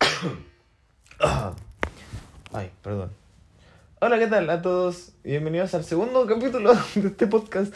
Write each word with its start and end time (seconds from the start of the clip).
Ay, 2.52 2.70
perdón. 2.82 3.10
Hola, 4.00 4.18
¿qué 4.18 4.26
tal 4.26 4.48
a 4.48 4.62
todos? 4.62 5.12
Bienvenidos 5.22 5.74
al 5.74 5.84
segundo 5.84 6.26
capítulo 6.26 6.72
de 6.94 7.08
este 7.08 7.26
podcast. 7.26 7.74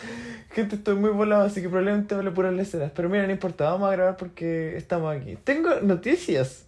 Gente, 0.51 0.77
estoy 0.77 0.95
muy 0.95 1.11
volado, 1.11 1.45
así 1.45 1.61
que 1.61 1.69
probablemente 1.69 2.15
vale 2.15 2.31
puras 2.31 2.55
leceras. 2.55 2.91
Pero 2.95 3.09
mira, 3.09 3.27
no 3.27 3.33
importa, 3.33 3.71
vamos 3.71 3.89
a 3.89 3.93
grabar 3.93 4.17
porque 4.17 4.77
estamos 4.77 5.15
aquí. 5.15 5.37
Tengo 5.45 5.81
noticias. 5.83 6.65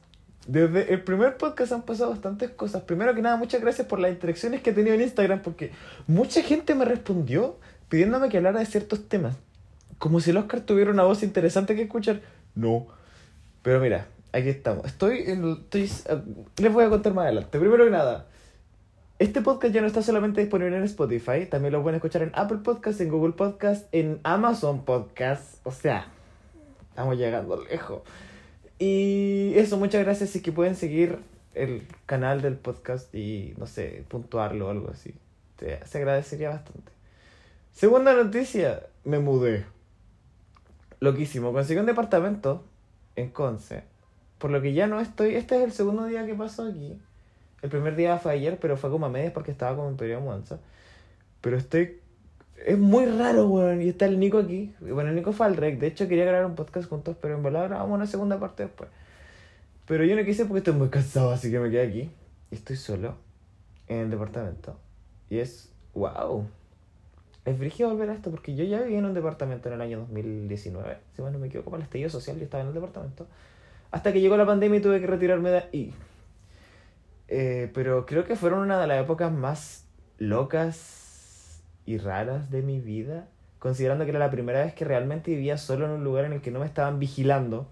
Desde 0.46 0.92
el 0.92 1.02
primer 1.02 1.38
podcast 1.38 1.72
han 1.72 1.82
pasado 1.82 2.10
bastantes 2.10 2.50
cosas. 2.50 2.82
Primero 2.82 3.14
que 3.14 3.22
nada, 3.22 3.36
muchas 3.36 3.60
gracias 3.60 3.88
por 3.88 3.98
las 3.98 4.12
interacciones 4.12 4.62
que 4.62 4.70
he 4.70 4.72
tenido 4.72 4.94
en 4.94 5.00
Instagram 5.00 5.42
porque 5.42 5.72
mucha 6.06 6.42
gente 6.42 6.74
me 6.74 6.84
respondió 6.84 7.56
pidiéndome 7.88 8.28
que 8.28 8.36
hablara 8.36 8.60
de 8.60 8.66
ciertos 8.66 9.08
temas. 9.08 9.34
Como 9.98 10.20
si 10.20 10.30
el 10.30 10.36
Oscar 10.36 10.60
tuviera 10.60 10.90
una 10.90 11.02
voz 11.02 11.22
interesante 11.22 11.74
que 11.74 11.82
escuchar. 11.82 12.20
No. 12.54 12.86
Pero 13.62 13.80
mira, 13.80 14.06
aquí 14.36 14.50
estamos. 14.50 14.86
Estoy, 14.86 15.18
estoy 15.20 15.90
les 16.58 16.72
voy 16.72 16.84
a 16.84 16.90
contar 16.90 17.14
más 17.14 17.24
adelante. 17.24 17.58
Primero 17.58 17.84
que 17.84 17.90
nada, 17.90 18.26
este 19.18 19.40
podcast 19.40 19.72
ya 19.74 19.80
no 19.80 19.86
está 19.86 20.02
solamente 20.02 20.40
disponible 20.40 20.76
en 20.76 20.84
Spotify, 20.84 21.46
también 21.46 21.72
lo 21.72 21.82
pueden 21.82 21.96
escuchar 21.96 22.22
en 22.22 22.32
Apple 22.34 22.58
Podcast, 22.58 23.00
en 23.00 23.08
Google 23.08 23.32
Podcast, 23.32 23.88
en 23.92 24.20
Amazon 24.24 24.84
Podcast. 24.84 25.66
O 25.66 25.70
sea, 25.70 26.08
estamos 26.90 27.16
llegando 27.16 27.62
lejos. 27.64 28.02
Y 28.78 29.54
eso, 29.56 29.78
muchas 29.78 30.04
gracias. 30.04 30.30
Si 30.30 30.42
que 30.42 30.52
pueden 30.52 30.76
seguir 30.76 31.18
el 31.54 31.86
canal 32.04 32.42
del 32.42 32.56
podcast 32.56 33.14
y, 33.14 33.54
no 33.56 33.66
sé, 33.66 34.04
puntuarlo 34.08 34.66
o 34.66 34.70
algo 34.70 34.90
así. 34.90 35.14
Se 35.58 35.98
agradecería 35.98 36.50
bastante. 36.50 36.92
Segunda 37.72 38.12
noticia, 38.12 38.82
me 39.04 39.18
mudé. 39.18 39.64
Loquísimo, 41.00 41.54
conseguí 41.54 41.80
un 41.80 41.86
departamento 41.86 42.64
en 43.16 43.30
Conce. 43.30 43.95
Por 44.38 44.50
lo 44.50 44.60
que 44.60 44.72
ya 44.72 44.86
no 44.86 45.00
estoy. 45.00 45.34
Este 45.34 45.56
es 45.56 45.64
el 45.64 45.72
segundo 45.72 46.04
día 46.06 46.26
que 46.26 46.34
pasó 46.34 46.66
aquí. 46.66 46.98
El 47.62 47.70
primer 47.70 47.96
día 47.96 48.18
fue 48.18 48.32
ayer, 48.32 48.58
pero 48.60 48.76
fue 48.76 48.90
como 48.90 49.06
a 49.06 49.08
medias 49.08 49.32
porque 49.32 49.50
estaba 49.50 49.74
como 49.76 49.88
en 49.88 49.96
periodo 49.96 50.20
de 50.20 50.26
mudanza. 50.26 50.58
Pero 51.40 51.56
estoy. 51.56 52.00
Es 52.64 52.78
muy 52.78 53.06
raro, 53.06 53.48
weón. 53.48 53.82
Y 53.82 53.88
está 53.88 54.06
el 54.06 54.18
Nico 54.18 54.38
aquí. 54.38 54.74
Bueno, 54.80 55.10
el 55.10 55.16
Nico 55.16 55.32
fue 55.32 55.46
al 55.46 55.56
rec. 55.56 55.78
De 55.78 55.86
hecho, 55.86 56.08
quería 56.08 56.24
grabar 56.24 56.46
un 56.46 56.54
podcast 56.54 56.88
juntos, 56.88 57.16
pero 57.20 57.34
en 57.36 57.42
verdad 57.42 57.68
grabamos 57.68 57.94
una 57.94 58.06
segunda 58.06 58.38
parte 58.38 58.64
después. 58.64 58.90
Pero 59.86 60.04
yo 60.04 60.16
no 60.16 60.24
quise 60.24 60.44
porque 60.44 60.58
estoy 60.58 60.74
muy 60.74 60.88
cansado, 60.88 61.30
así 61.30 61.50
que 61.50 61.58
me 61.58 61.70
quedé 61.70 61.86
aquí. 61.86 62.10
Y 62.50 62.54
estoy 62.54 62.76
solo 62.76 63.16
en 63.88 63.98
el 63.98 64.10
departamento. 64.10 64.76
Y 65.30 65.38
es. 65.38 65.70
¡Wow! 65.94 66.46
Es 67.46 67.58
brígido 67.58 67.88
volver 67.90 68.10
a 68.10 68.14
esto 68.14 68.30
porque 68.30 68.54
yo 68.56 68.64
ya 68.64 68.82
viví 68.82 68.96
en 68.96 69.04
un 69.04 69.14
departamento 69.14 69.68
en 69.68 69.76
el 69.76 69.80
año 69.80 69.98
2019. 70.00 70.98
Si 71.14 71.22
bueno, 71.22 71.38
no 71.38 71.40
me 71.40 71.46
equivoco, 71.46 71.70
para 71.70 71.80
el 71.80 71.84
estallido 71.84 72.10
social 72.10 72.36
yo 72.36 72.44
estaba 72.44 72.62
en 72.62 72.68
el 72.68 72.74
departamento. 72.74 73.26
Hasta 73.90 74.12
que 74.12 74.20
llegó 74.20 74.36
la 74.36 74.46
pandemia 74.46 74.78
y 74.78 74.82
tuve 74.82 75.00
que 75.00 75.06
retirarme 75.06 75.50
de 75.50 75.58
ahí. 75.58 75.94
Eh, 77.28 77.70
pero 77.74 78.06
creo 78.06 78.24
que 78.24 78.36
fueron 78.36 78.60
una 78.60 78.80
de 78.80 78.86
las 78.86 79.02
épocas 79.02 79.32
más 79.32 79.86
locas 80.18 81.62
y 81.84 81.98
raras 81.98 82.50
de 82.50 82.62
mi 82.62 82.80
vida. 82.80 83.28
Considerando 83.58 84.04
que 84.04 84.10
era 84.10 84.18
la 84.18 84.30
primera 84.30 84.64
vez 84.64 84.74
que 84.74 84.84
realmente 84.84 85.30
vivía 85.30 85.58
solo 85.58 85.86
en 85.86 85.92
un 85.92 86.04
lugar 86.04 86.24
en 86.24 86.34
el 86.34 86.40
que 86.40 86.50
no 86.50 86.60
me 86.60 86.66
estaban 86.66 86.98
vigilando. 86.98 87.66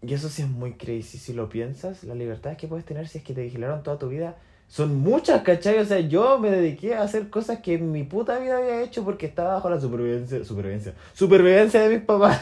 Y 0.00 0.14
eso 0.14 0.28
sí 0.28 0.42
es 0.42 0.48
muy 0.48 0.74
crazy. 0.74 1.18
Si 1.18 1.32
lo 1.32 1.48
piensas, 1.48 2.04
las 2.04 2.16
libertades 2.16 2.56
que 2.56 2.68
puedes 2.68 2.84
tener 2.84 3.08
si 3.08 3.18
es 3.18 3.24
que 3.24 3.34
te 3.34 3.42
vigilaron 3.42 3.82
toda 3.82 3.98
tu 3.98 4.08
vida 4.08 4.36
son 4.68 4.96
muchas, 4.96 5.42
¿cachai? 5.42 5.78
O 5.78 5.84
sea, 5.84 5.98
yo 5.98 6.38
me 6.38 6.50
dediqué 6.50 6.94
a 6.94 7.02
hacer 7.02 7.30
cosas 7.30 7.60
que 7.60 7.74
en 7.74 7.90
mi 7.90 8.04
puta 8.04 8.38
vida 8.38 8.58
había 8.58 8.82
hecho 8.82 9.02
porque 9.02 9.26
estaba 9.26 9.54
bajo 9.54 9.70
la 9.70 9.80
supervivencia, 9.80 10.44
supervivencia, 10.44 10.94
supervivencia 11.14 11.80
de 11.80 11.96
mis 11.96 12.04
papás. 12.04 12.40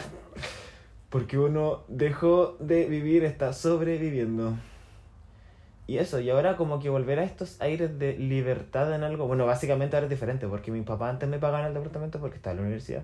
Porque 1.09 1.37
uno 1.37 1.83
dejó 1.87 2.57
de 2.59 2.85
vivir, 2.85 3.23
está 3.23 3.53
sobreviviendo. 3.53 4.55
Y 5.87 5.99
eso, 5.99 6.19
y 6.19 6.29
ahora 6.29 6.57
como 6.57 6.79
que 6.79 6.89
volver 6.89 7.19
a 7.19 7.23
estos 7.23 7.61
aires 7.61 7.97
de 7.97 8.17
libertad 8.17 8.93
en 8.93 9.03
algo, 9.03 9.25
bueno, 9.25 9.45
básicamente 9.45 9.95
ahora 9.95 10.07
es 10.07 10.09
diferente, 10.09 10.45
porque 10.45 10.69
mi 10.69 10.81
papá 10.81 11.09
antes 11.09 11.29
me 11.29 11.39
pagaba 11.39 11.61
en 11.61 11.67
el 11.67 11.73
departamento 11.73 12.19
porque 12.19 12.35
estaba 12.35 12.51
en 12.51 12.57
la 12.57 12.63
universidad. 12.63 13.03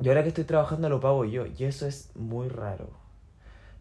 Y 0.00 0.08
ahora 0.08 0.22
que 0.22 0.28
estoy 0.28 0.44
trabajando 0.44 0.90
lo 0.90 1.00
pago 1.00 1.24
yo, 1.24 1.46
y 1.46 1.64
eso 1.64 1.86
es 1.86 2.14
muy 2.14 2.48
raro. 2.48 2.90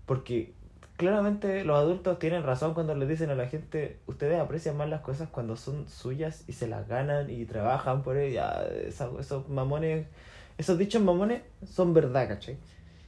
Porque 0.05 0.53
claramente 0.95 1.63
los 1.63 1.77
adultos 1.77 2.17
tienen 2.17 2.43
razón 2.43 2.73
cuando 2.73 2.95
les 2.95 3.07
dicen 3.07 3.29
a 3.29 3.35
la 3.35 3.47
gente, 3.47 3.99
ustedes 4.07 4.39
aprecian 4.39 4.77
más 4.77 4.89
las 4.89 5.01
cosas 5.01 5.29
cuando 5.29 5.55
son 5.55 5.87
suyas 5.87 6.43
y 6.47 6.53
se 6.53 6.67
las 6.67 6.87
ganan 6.87 7.29
y 7.29 7.45
trabajan 7.45 8.03
por 8.03 8.17
ellas. 8.17 8.67
Esos, 8.71 9.47
mamones, 9.49 10.07
esos 10.57 10.77
dichos 10.77 11.01
mamones 11.01 11.43
son 11.65 11.93
verdad, 11.93 12.27
¿cachai? 12.27 12.57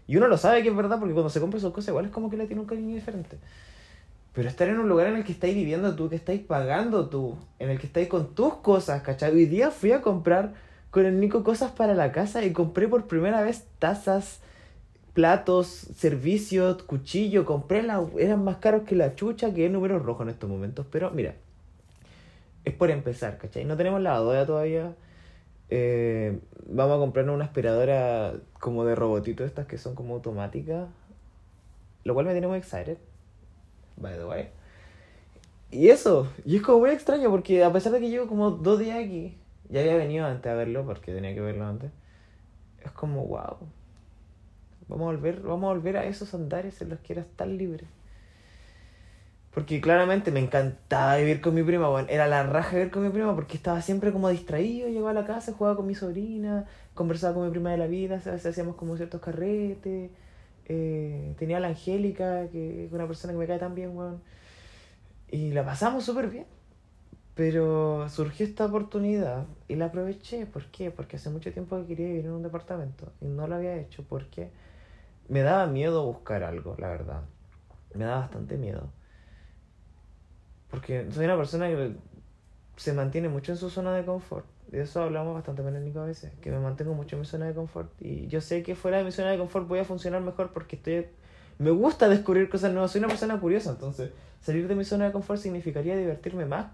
Y 0.10 0.18
uno 0.18 0.28
lo 0.28 0.40
sabe 0.40 0.64
que 0.64 0.70
es 0.70 0.76
verdad 0.76 0.98
porque 0.98 1.14
cuando 1.14 1.30
se 1.30 1.40
compra 1.40 1.60
esas 1.60 1.72
cosas 1.72 1.90
igual 1.90 2.06
es 2.06 2.12
como 2.12 2.32
que 2.32 2.36
le 2.36 2.48
tiene 2.48 2.64
un 2.64 2.68
cariño 2.68 2.96
diferente. 2.96 3.38
Pero 4.34 4.50
estar 4.50 4.68
en 4.68 4.80
un 4.80 4.90
lugar 4.90 5.06
en 5.06 5.18
el 5.18 5.24
que 5.24 5.32
estáis 5.32 5.54
viviendo 5.54 5.96
tú, 5.96 6.10
que 6.10 6.16
estáis 6.16 6.42
pagando 6.42 7.10
tú, 7.10 7.38
en 7.60 7.70
el 7.70 7.78
que 7.78 7.86
estáis 7.86 8.08
con 8.08 8.34
tus 8.34 8.56
cosas, 8.56 9.04
¿cachai? 9.04 9.32
Hoy 9.32 9.46
día 9.46 9.70
fui 9.70 9.92
a 9.92 10.02
comprar 10.02 10.56
con 10.90 11.06
el 11.06 11.20
Nico 11.20 11.44
cosas 11.44 11.74
para 11.74 11.94
la 11.94 12.12
casa 12.12 12.44
y 12.44 12.54
compré 12.54 12.88
por 12.88 13.06
primera 13.06 13.44
vez 13.44 13.68
tazas, 13.78 14.40
platos, 15.14 15.68
servicios, 15.68 16.82
cuchillo. 16.82 17.46
Compré 17.46 17.84
la, 17.84 18.04
eran 18.18 18.44
más 18.44 18.58
caros 18.58 18.88
que 18.88 18.96
la 18.96 19.14
chucha, 19.14 19.54
que 19.54 19.68
es 19.68 19.72
número 19.72 20.00
rojo 20.00 20.24
en 20.24 20.30
estos 20.30 20.50
momentos. 20.50 20.88
Pero 20.90 21.12
mira, 21.12 21.36
es 22.66 22.74
por 22.74 22.90
empezar, 22.90 23.38
¿cachai? 23.38 23.64
No 23.64 23.78
tenemos 23.78 24.02
lavadora 24.02 24.44
todavía. 24.48 24.96
Eh, 25.70 26.40
vamos 26.68 26.98
a 26.98 27.00
comprarnos 27.00 27.36
una 27.36 27.46
aspiradora 27.46 28.36
como 28.60 28.86
de 28.86 28.96
robotito, 28.96 29.44
estas 29.46 29.68
que 29.68 29.78
son 29.78 29.96
como 29.96 30.16
automáticas. 30.16 30.88
Lo 32.04 32.14
cual 32.14 32.26
me 32.26 32.32
tiene 32.32 32.48
muy 32.48 32.58
excited. 32.58 32.98
By 33.98 34.16
the 34.16 34.26
way. 34.26 34.50
Y 35.72 35.90
eso, 35.90 36.28
y 36.46 36.56
es 36.56 36.62
como 36.64 36.80
muy 36.80 36.90
extraño 36.90 37.30
porque 37.30 37.64
a 37.64 37.72
pesar 37.72 37.92
de 37.92 38.00
que 38.00 38.10
llevo 38.10 38.28
como 38.28 38.52
dos 38.52 38.80
días 38.80 38.98
aquí, 38.98 39.38
ya 39.70 39.82
había 39.82 39.98
venido 39.98 40.26
antes 40.26 40.52
a 40.52 40.56
verlo 40.56 40.84
porque 40.86 41.14
tenía 41.14 41.34
que 41.34 41.42
verlo 41.42 41.66
antes. 41.66 41.92
Es 42.84 42.92
como, 42.92 43.26
wow. 43.26 43.58
Vamos 44.88 45.04
a 45.04 45.12
volver, 45.12 45.42
vamos 45.42 45.70
a 45.70 45.74
volver 45.74 45.98
a 45.98 46.06
esos 46.06 46.34
andares 46.34 46.82
en 46.82 46.90
los 46.90 47.00
que 47.00 47.14
eras 47.14 47.28
tan 47.36 47.58
libre. 47.58 47.86
Porque 49.54 49.82
claramente 49.82 50.32
me 50.32 50.40
encantaba 50.40 51.18
vivir 51.18 51.42
con 51.42 51.56
mi 51.56 51.64
prima, 51.64 51.90
bueno, 51.90 52.08
era 52.10 52.28
la 52.28 52.44
raja 52.44 52.76
vivir 52.76 52.92
con 52.92 53.04
mi 53.04 53.10
prima 53.10 53.34
porque 53.36 53.58
estaba 53.58 53.82
siempre 53.82 54.12
como 54.12 54.30
distraído, 54.30 54.88
llegaba 54.90 55.10
a 55.12 55.14
la 55.14 55.26
casa, 55.26 55.54
jugaba 55.54 55.76
con 55.76 55.88
mi 55.88 55.96
sobrina, 55.96 56.66
conversaba 56.94 57.34
con 57.34 57.46
mi 57.46 57.52
prima 57.52 57.72
de 57.72 57.78
la 57.78 57.88
vida, 57.88 58.16
veces 58.18 58.46
hacíamos 58.46 58.76
como 58.76 58.96
ciertos 58.96 59.22
carretes, 59.22 60.12
eh, 60.66 61.34
tenía 61.40 61.58
a 61.58 61.60
la 61.60 61.70
Angélica, 61.70 62.48
que 62.50 62.86
es 62.86 62.92
una 62.94 63.08
persona 63.08 63.34
que 63.34 63.40
me 63.40 63.48
cae 63.48 63.60
tan 63.60 63.74
bien, 63.76 63.98
weón, 63.98 64.22
y 65.32 65.52
la 65.52 65.66
pasamos 65.66 66.04
súper 66.06 66.30
bien. 66.30 66.46
Pero 67.36 68.10
surgió 68.10 68.46
esta 68.46 68.66
oportunidad 68.66 69.46
y 69.68 69.76
la 69.76 69.86
aproveché. 69.86 70.46
¿Por 70.46 70.66
qué? 70.68 70.92
Porque 70.92 71.16
hace 71.18 71.30
mucho 71.30 71.54
tiempo 71.54 71.78
que 71.78 71.88
quería 71.88 72.08
vivir 72.08 72.26
en 72.26 72.32
un 72.34 72.44
departamento 72.44 73.14
y 73.22 73.28
no 73.28 73.48
lo 73.48 73.56
había 73.56 73.78
hecho 73.78 74.04
porque 74.08 74.52
me 75.30 75.42
daba 75.42 75.68
miedo 75.68 76.06
buscar 76.06 76.44
algo, 76.44 76.76
la 76.80 76.90
verdad. 76.90 77.22
Me 77.94 78.06
daba 78.06 78.22
bastante 78.22 78.58
miedo. 78.58 78.90
Porque 80.70 81.08
soy 81.12 81.26
una 81.26 81.38
persona 81.38 81.68
que 81.68 81.94
se 82.78 82.94
mantiene 82.94 83.30
mucho 83.30 83.52
en 83.52 83.58
su 83.58 83.70
zona 83.70 83.94
de 83.94 84.06
confort. 84.06 84.46
De 84.68 84.82
eso 84.82 85.02
hablamos 85.02 85.34
bastante 85.34 85.64
con 85.64 85.76
el 85.76 85.84
Nico 85.84 86.00
a 86.00 86.06
veces, 86.06 86.32
que 86.42 86.52
me 86.52 86.60
mantengo 86.60 86.94
mucho 86.94 87.16
en 87.16 87.22
mi 87.22 87.26
zona 87.26 87.48
de 87.48 87.54
confort. 87.54 87.92
Y 88.00 88.28
yo 88.28 88.40
sé 88.40 88.62
que 88.62 88.76
fuera 88.76 89.00
de 89.00 89.04
mi 89.04 89.12
zona 89.12 89.32
de 89.32 89.38
confort 89.38 89.68
voy 89.68 89.80
a 89.80 89.86
funcionar 89.86 90.22
mejor 90.22 90.52
porque 90.52 90.76
estoy... 90.76 91.08
Me 91.58 91.72
gusta 91.72 92.08
descubrir 92.08 92.50
cosas 92.50 92.72
nuevas, 92.72 92.92
soy 92.92 93.00
una 93.00 93.10
persona 93.10 93.40
curiosa, 93.40 93.72
entonces 93.72 94.12
salir 94.40 94.68
de 94.68 94.76
mi 94.76 94.86
zona 94.86 95.06
de 95.06 95.12
confort 95.12 95.42
significaría 95.42 95.98
divertirme 95.98 96.46
más 96.46 96.68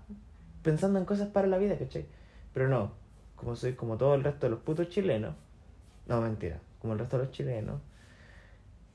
pensando 0.62 1.00
en 1.00 1.06
cosas 1.06 1.30
para 1.30 1.48
la 1.48 1.58
vida, 1.58 1.78
¿cachai? 1.78 2.06
Pero 2.54 2.68
no, 2.68 2.92
como 3.36 3.56
soy 3.56 3.74
como 3.74 3.98
todo 3.98 4.14
el 4.14 4.24
resto 4.24 4.46
de 4.46 4.52
los 4.52 4.60
putos 4.60 4.90
chilenos, 4.90 5.36
no 6.08 6.22
mentira, 6.22 6.60
como 6.80 6.94
el 6.94 7.00
resto 7.00 7.18
de 7.18 7.24
los 7.24 7.32
chilenos, 7.32 7.82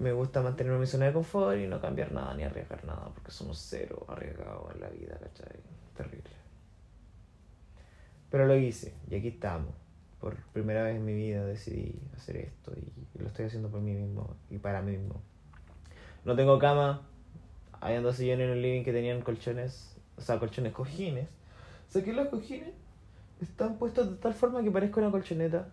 me 0.01 0.13
gusta 0.13 0.41
mantenerme 0.41 0.77
en 0.77 0.81
mi 0.81 0.87
zona 0.87 1.07
de 1.07 1.13
confort 1.13 1.59
y 1.59 1.67
no 1.67 1.79
cambiar 1.79 2.11
nada 2.11 2.33
ni 2.35 2.43
arriesgar 2.43 2.85
nada, 2.87 3.11
porque 3.15 3.31
somos 3.31 3.59
cero 3.59 4.07
arriesgados 4.09 4.75
en 4.75 4.81
la 4.81 4.89
vida, 4.89 5.19
¿cachai? 5.21 5.61
Terrible. 5.95 6.31
Pero 8.31 8.47
lo 8.47 8.57
hice, 8.57 8.95
y 9.11 9.17
aquí 9.17 9.29
estamos. 9.29 9.75
Por 10.19 10.37
primera 10.53 10.83
vez 10.85 10.97
en 10.97 11.05
mi 11.05 11.15
vida 11.15 11.45
decidí 11.45 12.01
hacer 12.17 12.39
esto 12.39 12.73
y 12.77 13.19
lo 13.19 13.29
estoy 13.29 13.47
haciendo 13.47 13.69
por 13.69 13.81
mí 13.81 13.93
mismo 13.93 14.37
y 14.51 14.57
para 14.57 14.81
mí 14.81 14.97
mismo. 14.97 15.21
No 16.25 16.35
tengo 16.35 16.59
cama, 16.59 17.07
hay 17.81 18.01
dos 18.03 18.17
sillones 18.17 18.47
en 18.47 18.53
el 18.53 18.63
living 18.63 18.85
que 18.85 18.93
tenían 18.93 19.21
colchones, 19.21 19.97
o 20.17 20.23
sea, 20.23 20.39
colchones 20.39 20.73
cojines. 20.73 21.29
Saqué 21.89 22.15
los 22.15 22.29
cojines, 22.29 22.73
están 23.43 23.77
puestos 23.77 24.11
de 24.11 24.17
tal 24.17 24.33
forma 24.33 24.63
que 24.63 24.71
parezca 24.71 25.01
una 25.01 25.11
colchoneta 25.11 25.69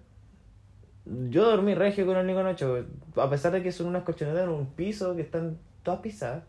yo 1.30 1.50
dormí 1.50 1.76
regio 1.76 2.06
con 2.06 2.18
el 2.18 2.28
Nico 2.28 2.44
Nacho, 2.44 2.86
a 3.16 3.30
pesar 3.30 3.52
de 3.52 3.64
que 3.64 3.72
son 3.72 3.88
unas 3.88 4.04
colchonetas 4.04 4.44
en 4.44 4.50
un 4.50 4.68
piso 4.68 5.16
que 5.16 5.22
están 5.22 5.58
todas 5.84 6.02
pisadas. 6.02 6.44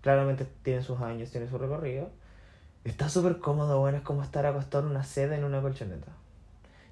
Claramente 0.00 0.46
tienen 0.62 0.82
sus 0.82 1.00
años, 1.00 1.30
tienen 1.30 1.48
su 1.48 1.58
recorrido. 1.58 2.10
Está 2.84 3.08
súper 3.08 3.38
cómodo, 3.38 3.80
bueno, 3.80 3.98
es 3.98 4.02
como 4.02 4.22
estar 4.22 4.44
acostado 4.46 4.84
en 4.84 4.90
una 4.90 5.04
seda 5.04 5.36
en 5.36 5.44
una 5.44 5.62
colchoneta. 5.62 6.12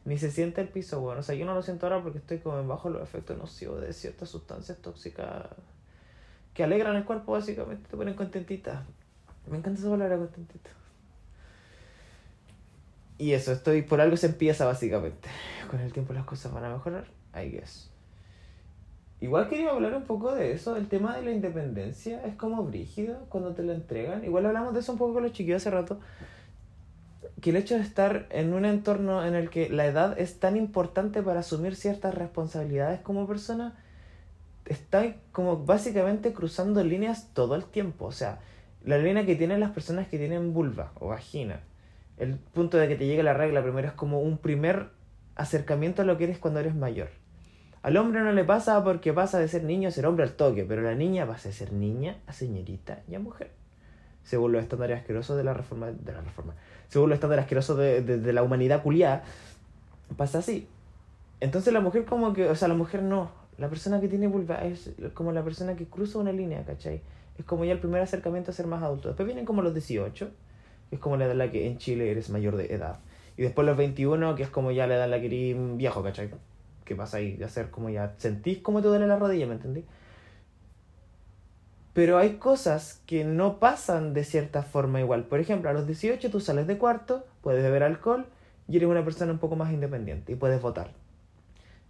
Ni 0.04 0.18
se 0.18 0.30
siente 0.30 0.60
el 0.60 0.68
piso, 0.68 1.00
bueno. 1.00 1.20
O 1.20 1.22
sea, 1.22 1.34
yo 1.34 1.44
no 1.44 1.54
lo 1.54 1.62
siento 1.62 1.86
ahora 1.86 2.02
porque 2.02 2.18
estoy 2.18 2.38
como 2.38 2.66
bajo 2.66 2.88
los 2.88 3.02
efectos 3.02 3.36
nocivos 3.38 3.80
de 3.80 3.92
ciertas 3.92 4.28
sustancias 4.28 4.78
tóxicas 4.78 5.46
que 6.54 6.64
alegran 6.64 6.96
el 6.96 7.04
cuerpo, 7.04 7.32
básicamente, 7.32 7.88
te 7.88 7.96
ponen 7.96 8.14
contentita. 8.14 8.84
Me 9.48 9.58
encanta 9.58 9.80
esa 9.80 9.90
palabra, 9.90 10.16
contentita. 10.16 10.70
Y 13.18 13.32
eso, 13.32 13.52
estoy 13.52 13.82
por 13.82 14.00
algo 14.00 14.16
se 14.16 14.26
empieza, 14.26 14.66
básicamente. 14.66 15.28
Con 15.72 15.80
el 15.80 15.90
tiempo 15.90 16.12
las 16.12 16.26
cosas 16.26 16.52
van 16.52 16.66
a 16.66 16.68
mejorar, 16.68 17.06
I 17.34 17.48
guess. 17.48 17.90
Igual 19.22 19.48
quería 19.48 19.70
hablar 19.70 19.94
un 19.94 20.02
poco 20.02 20.34
de 20.34 20.52
eso, 20.52 20.74
del 20.74 20.86
tema 20.86 21.16
de 21.16 21.22
la 21.22 21.30
independencia. 21.30 22.22
Es 22.26 22.34
como 22.34 22.62
brígido 22.64 23.20
cuando 23.30 23.54
te 23.54 23.62
lo 23.62 23.72
entregan. 23.72 24.22
Igual 24.22 24.44
hablamos 24.44 24.74
de 24.74 24.80
eso 24.80 24.92
un 24.92 24.98
poco 24.98 25.14
con 25.14 25.22
los 25.22 25.32
chiquillos 25.32 25.62
hace 25.62 25.70
rato. 25.70 25.98
Que 27.40 27.48
el 27.48 27.56
hecho 27.56 27.76
de 27.76 27.80
estar 27.80 28.26
en 28.28 28.52
un 28.52 28.66
entorno 28.66 29.24
en 29.24 29.34
el 29.34 29.48
que 29.48 29.70
la 29.70 29.86
edad 29.86 30.18
es 30.20 30.38
tan 30.38 30.58
importante 30.58 31.22
para 31.22 31.40
asumir 31.40 31.74
ciertas 31.74 32.14
responsabilidades 32.14 33.00
como 33.00 33.26
persona, 33.26 33.74
está 34.66 35.14
como 35.32 35.64
básicamente 35.64 36.34
cruzando 36.34 36.84
líneas 36.84 37.30
todo 37.32 37.54
el 37.54 37.64
tiempo. 37.64 38.04
O 38.04 38.12
sea, 38.12 38.40
la 38.84 38.98
línea 38.98 39.24
que 39.24 39.36
tienen 39.36 39.60
las 39.60 39.70
personas 39.70 40.06
que 40.06 40.18
tienen 40.18 40.52
vulva 40.52 40.92
o 41.00 41.08
vagina. 41.08 41.60
El 42.18 42.36
punto 42.36 42.76
de 42.76 42.88
que 42.88 42.96
te 42.96 43.06
llegue 43.06 43.22
la 43.22 43.32
regla 43.32 43.62
primero 43.62 43.88
es 43.88 43.94
como 43.94 44.20
un 44.20 44.36
primer 44.36 45.00
acercamiento 45.34 46.02
a 46.02 46.04
lo 46.04 46.18
que 46.18 46.24
eres 46.24 46.38
cuando 46.38 46.60
eres 46.60 46.74
mayor 46.74 47.08
al 47.82 47.96
hombre 47.96 48.20
no 48.20 48.32
le 48.32 48.44
pasa 48.44 48.82
porque 48.84 49.12
pasa 49.12 49.40
de 49.40 49.48
ser 49.48 49.64
niño 49.64 49.88
a 49.88 49.90
ser 49.90 50.06
hombre 50.06 50.24
al 50.24 50.34
toque, 50.34 50.64
pero 50.64 50.82
la 50.82 50.94
niña 50.94 51.26
pasa 51.26 51.48
de 51.48 51.54
ser 51.54 51.72
niña 51.72 52.16
a 52.26 52.32
señorita 52.32 53.02
y 53.08 53.16
a 53.16 53.18
mujer. 53.18 53.50
Según 54.22 54.52
los 54.52 54.62
estándares 54.62 55.00
asquerosos 55.00 55.36
de 55.36 55.42
la 55.42 55.52
reforma, 55.52 55.90
de 55.90 56.12
la 56.12 56.20
reforma, 56.20 56.54
según 56.88 57.10
los 57.10 57.16
estándares 57.16 57.42
asquerosos 57.42 57.76
de, 57.76 58.02
de, 58.02 58.32
la 58.32 58.44
humanidad 58.44 58.84
culiada, 58.84 59.24
pasa 60.16 60.38
así. 60.38 60.68
Entonces 61.40 61.72
la 61.72 61.80
mujer 61.80 62.04
como 62.04 62.32
que, 62.32 62.48
o 62.48 62.54
sea, 62.54 62.68
la 62.68 62.74
mujer 62.74 63.02
no, 63.02 63.32
la 63.58 63.68
persona 63.68 64.00
que 64.00 64.06
tiene 64.06 64.28
vulva 64.28 64.64
es 64.64 64.92
como 65.14 65.32
la 65.32 65.42
persona 65.42 65.74
que 65.74 65.86
cruza 65.86 66.20
una 66.20 66.30
línea, 66.30 66.64
¿cachai? 66.64 67.00
Es 67.36 67.44
como 67.44 67.64
ya 67.64 67.72
el 67.72 67.80
primer 67.80 68.00
acercamiento 68.00 68.52
a 68.52 68.54
ser 68.54 68.68
más 68.68 68.84
adulto. 68.84 69.08
Después 69.08 69.26
vienen 69.26 69.44
como 69.44 69.60
los 69.60 69.74
18, 69.74 70.30
que 70.88 70.94
es 70.94 71.00
como 71.00 71.16
la 71.16 71.24
edad 71.24 71.32
en 71.32 71.38
la 71.38 71.50
que 71.50 71.66
en 71.66 71.78
Chile 71.78 72.12
eres 72.12 72.30
mayor 72.30 72.56
de 72.56 72.72
edad. 72.72 73.00
Y 73.36 73.42
después 73.42 73.66
los 73.66 73.76
21, 73.76 74.34
que 74.34 74.42
es 74.42 74.50
como 74.50 74.70
ya 74.70 74.86
la 74.86 74.96
edad 74.96 75.04
en 75.06 75.10
la 75.10 75.20
que 75.20 75.26
eres 75.26 75.76
viejo, 75.76 76.02
¿cachai? 76.02 76.30
que 76.84 76.96
pasa 76.96 77.18
ahí 77.18 77.36
de 77.36 77.44
hacer 77.44 77.70
como 77.70 77.90
ya 77.90 78.14
sentís 78.18 78.58
cómo 78.58 78.82
te 78.82 78.88
duele 78.88 79.06
la 79.06 79.16
rodilla, 79.16 79.46
¿me 79.46 79.54
entendí? 79.54 79.84
Pero 81.94 82.18
hay 82.18 82.36
cosas 82.36 83.02
que 83.06 83.24
no 83.24 83.58
pasan 83.58 84.14
de 84.14 84.24
cierta 84.24 84.62
forma 84.62 85.00
igual. 85.00 85.24
Por 85.24 85.40
ejemplo, 85.40 85.68
a 85.68 85.72
los 85.72 85.86
18 85.86 86.30
tú 86.30 86.40
sales 86.40 86.66
de 86.66 86.78
cuarto, 86.78 87.26
puedes 87.42 87.62
beber 87.62 87.82
alcohol 87.82 88.26
y 88.68 88.76
eres 88.76 88.88
una 88.88 89.04
persona 89.04 89.32
un 89.32 89.38
poco 89.38 89.56
más 89.56 89.72
independiente 89.72 90.32
y 90.32 90.36
puedes 90.36 90.60
votar. 90.62 90.90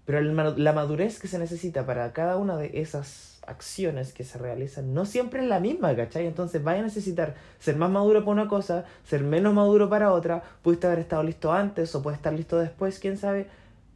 Pero 0.04 0.20
la 0.20 0.72
madurez 0.72 1.20
que 1.20 1.28
se 1.28 1.38
necesita 1.38 1.86
para 1.86 2.12
cada 2.12 2.36
una 2.36 2.56
de 2.56 2.80
esas 2.80 3.40
acciones 3.46 4.12
que 4.12 4.24
se 4.24 4.38
realizan 4.38 4.94
no 4.94 5.04
siempre 5.04 5.42
es 5.42 5.48
la 5.48 5.60
misma, 5.60 5.94
¿cachai? 5.94 6.26
Entonces 6.26 6.62
vaya 6.62 6.80
a 6.80 6.84
necesitar 6.84 7.34
ser 7.58 7.76
más 7.76 7.90
maduro 7.90 8.20
para 8.20 8.32
una 8.32 8.48
cosa, 8.48 8.84
ser 9.04 9.22
menos 9.22 9.54
maduro 9.54 9.88
para 9.88 10.12
otra, 10.12 10.42
pudiste 10.62 10.86
haber 10.86 11.00
estado 11.00 11.22
listo 11.22 11.52
antes 11.52 11.94
o 11.94 12.02
puedes 12.02 12.18
estar 12.18 12.32
listo 12.32 12.58
después, 12.58 12.98
quién 12.98 13.16
sabe, 13.16 13.46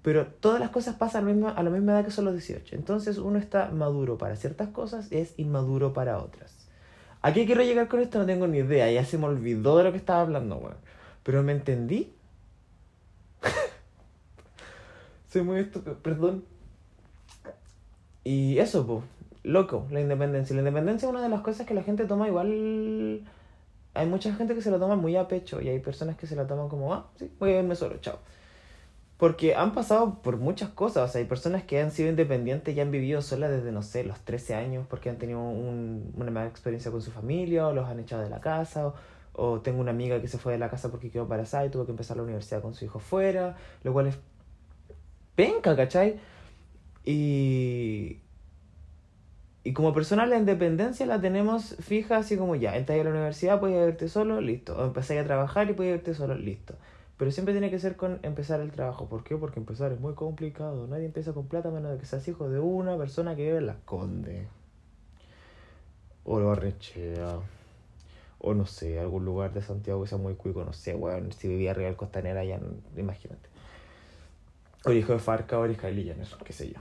pero 0.02 0.26
todas 0.26 0.60
las 0.60 0.70
cosas 0.70 0.94
pasan 0.94 1.24
a 1.24 1.26
la, 1.26 1.32
misma, 1.32 1.50
a 1.50 1.62
la 1.62 1.70
misma 1.70 1.92
edad 1.92 2.04
que 2.04 2.12
son 2.12 2.26
los 2.26 2.34
18. 2.34 2.76
Entonces 2.76 3.18
uno 3.18 3.38
está 3.38 3.70
maduro 3.70 4.18
para 4.18 4.36
ciertas 4.36 4.68
cosas 4.68 5.10
y 5.10 5.16
es 5.18 5.34
inmaduro 5.36 5.92
para 5.92 6.18
otras. 6.18 6.66
¿A 7.22 7.32
qué 7.32 7.44
quiero 7.44 7.62
llegar 7.62 7.88
con 7.88 7.98
esto? 7.98 8.20
No 8.20 8.26
tengo 8.26 8.46
ni 8.46 8.58
idea. 8.58 8.88
Ya 8.88 9.04
se 9.04 9.18
me 9.18 9.26
olvidó 9.26 9.76
de 9.78 9.82
lo 9.82 9.90
que 9.90 9.98
estaba 9.98 10.20
hablando, 10.20 10.58
weón. 10.58 10.76
Pero 11.24 11.42
me 11.42 11.50
entendí. 11.50 12.12
Soy 15.28 15.42
muy 15.42 15.60
estúpido, 15.60 15.96
perdón. 15.98 16.44
Y 18.24 18.58
eso, 18.58 18.86
pues, 18.86 19.04
loco, 19.44 19.86
la 19.90 20.00
independencia. 20.00 20.54
La 20.54 20.60
independencia 20.60 21.06
es 21.06 21.10
una 21.10 21.22
de 21.22 21.28
las 21.28 21.42
cosas 21.42 21.66
que 21.66 21.74
la 21.74 21.82
gente 21.82 22.04
toma 22.06 22.28
igual. 22.28 23.22
Hay 23.94 24.06
mucha 24.06 24.34
gente 24.34 24.54
que 24.54 24.62
se 24.62 24.70
lo 24.70 24.78
toma 24.78 24.96
muy 24.96 25.16
a 25.16 25.28
pecho 25.28 25.60
y 25.60 25.68
hay 25.68 25.78
personas 25.78 26.16
que 26.16 26.26
se 26.26 26.36
lo 26.36 26.46
toman 26.46 26.68
como, 26.68 26.92
ah, 26.92 27.06
sí, 27.18 27.30
voy 27.38 27.52
a 27.52 27.60
irme 27.60 27.76
solo, 27.76 27.98
chao. 27.98 28.18
Porque 29.16 29.54
han 29.54 29.72
pasado 29.72 30.20
por 30.22 30.36
muchas 30.36 30.70
cosas. 30.70 31.08
O 31.08 31.12
sea, 31.12 31.20
hay 31.20 31.26
personas 31.26 31.64
que 31.64 31.80
han 31.80 31.90
sido 31.90 32.10
independientes 32.10 32.76
y 32.76 32.80
han 32.80 32.90
vivido 32.90 33.22
solas 33.22 33.50
desde, 33.50 33.72
no 33.72 33.82
sé, 33.82 34.04
los 34.04 34.20
13 34.20 34.54
años 34.54 34.86
porque 34.88 35.08
han 35.08 35.16
tenido 35.18 35.40
un, 35.40 36.12
una 36.16 36.30
mala 36.30 36.48
experiencia 36.48 36.90
con 36.90 37.00
su 37.00 37.10
familia 37.10 37.68
o 37.68 37.72
los 37.72 37.86
han 37.86 38.00
echado 38.00 38.22
de 38.22 38.28
la 38.28 38.40
casa. 38.40 38.92
O, 39.32 39.60
tengo 39.60 39.80
una 39.80 39.92
amiga 39.92 40.20
que 40.20 40.28
se 40.28 40.38
fue 40.38 40.52
de 40.54 40.58
la 40.58 40.68
casa 40.68 40.90
porque 40.90 41.10
quedó 41.10 41.22
embarazada 41.22 41.64
y 41.66 41.70
tuvo 41.70 41.84
que 41.84 41.92
empezar 41.92 42.16
la 42.16 42.24
universidad 42.24 42.60
con 42.60 42.74
su 42.74 42.84
hijo 42.84 42.98
fuera. 42.98 43.56
Lo 43.84 43.92
cual 43.92 44.08
es 44.08 44.18
penca, 45.36 45.76
¿cachai? 45.76 46.18
Y, 47.04 48.18
y 49.62 49.72
como 49.72 49.92
persona 49.94 50.26
la 50.26 50.36
independencia 50.36 51.06
la 51.06 51.20
tenemos 51.20 51.76
fija 51.80 52.18
así 52.18 52.36
como 52.36 52.56
ya, 52.56 52.76
entras 52.76 52.98
a 53.00 53.04
la 53.04 53.10
universidad, 53.10 53.60
puedes 53.60 53.88
irte 53.88 54.08
solo, 54.08 54.40
listo. 54.40 54.76
O 54.76 54.84
empezáis 54.86 55.20
a 55.20 55.24
trabajar 55.24 55.70
y 55.70 55.74
puedes 55.74 55.96
irte 55.96 56.14
solo, 56.14 56.34
listo. 56.34 56.74
Pero 57.16 57.30
siempre 57.30 57.54
tiene 57.54 57.70
que 57.70 57.78
ser 57.78 57.96
con 57.96 58.18
empezar 58.22 58.60
el 58.60 58.72
trabajo. 58.72 59.08
¿Por 59.08 59.24
qué? 59.24 59.36
Porque 59.36 59.58
empezar 59.58 59.92
es 59.92 60.00
muy 60.00 60.14
complicado. 60.14 60.86
Nadie 60.86 61.06
empieza 61.06 61.32
con 61.32 61.46
plata 61.46 61.70
menos 61.70 61.92
de 61.92 61.98
que 61.98 62.06
seas 62.06 62.26
hijo 62.28 62.50
de 62.50 62.60
una 62.60 62.96
persona 62.98 63.34
que 63.34 63.42
vive 63.42 63.58
en 63.58 63.66
Las 63.66 63.78
Condes. 63.84 64.46
O 66.24 66.40
lo 66.40 66.52
arrechea. 66.52 67.38
O 68.38 68.52
no 68.52 68.66
sé, 68.66 69.00
algún 69.00 69.24
lugar 69.24 69.54
de 69.54 69.62
Santiago 69.62 70.02
que 70.02 70.08
sea 70.08 70.18
muy 70.18 70.34
cuico. 70.34 70.62
No 70.64 70.74
sé, 70.74 70.94
bueno, 70.94 71.32
si 71.32 71.48
vivía 71.48 71.70
arriba 71.70 71.88
del 71.88 71.96
Costanera 71.96 72.44
ya, 72.44 72.60
imagínate. 72.96 73.48
O 74.86 74.90
el 74.90 74.98
hijo 74.98 75.12
de 75.12 75.18
Farca 75.18 75.58
o 75.58 75.64
el 75.64 75.76
en 75.80 76.20
eso, 76.20 76.38
qué 76.44 76.52
sé 76.52 76.68
yo. 76.68 76.78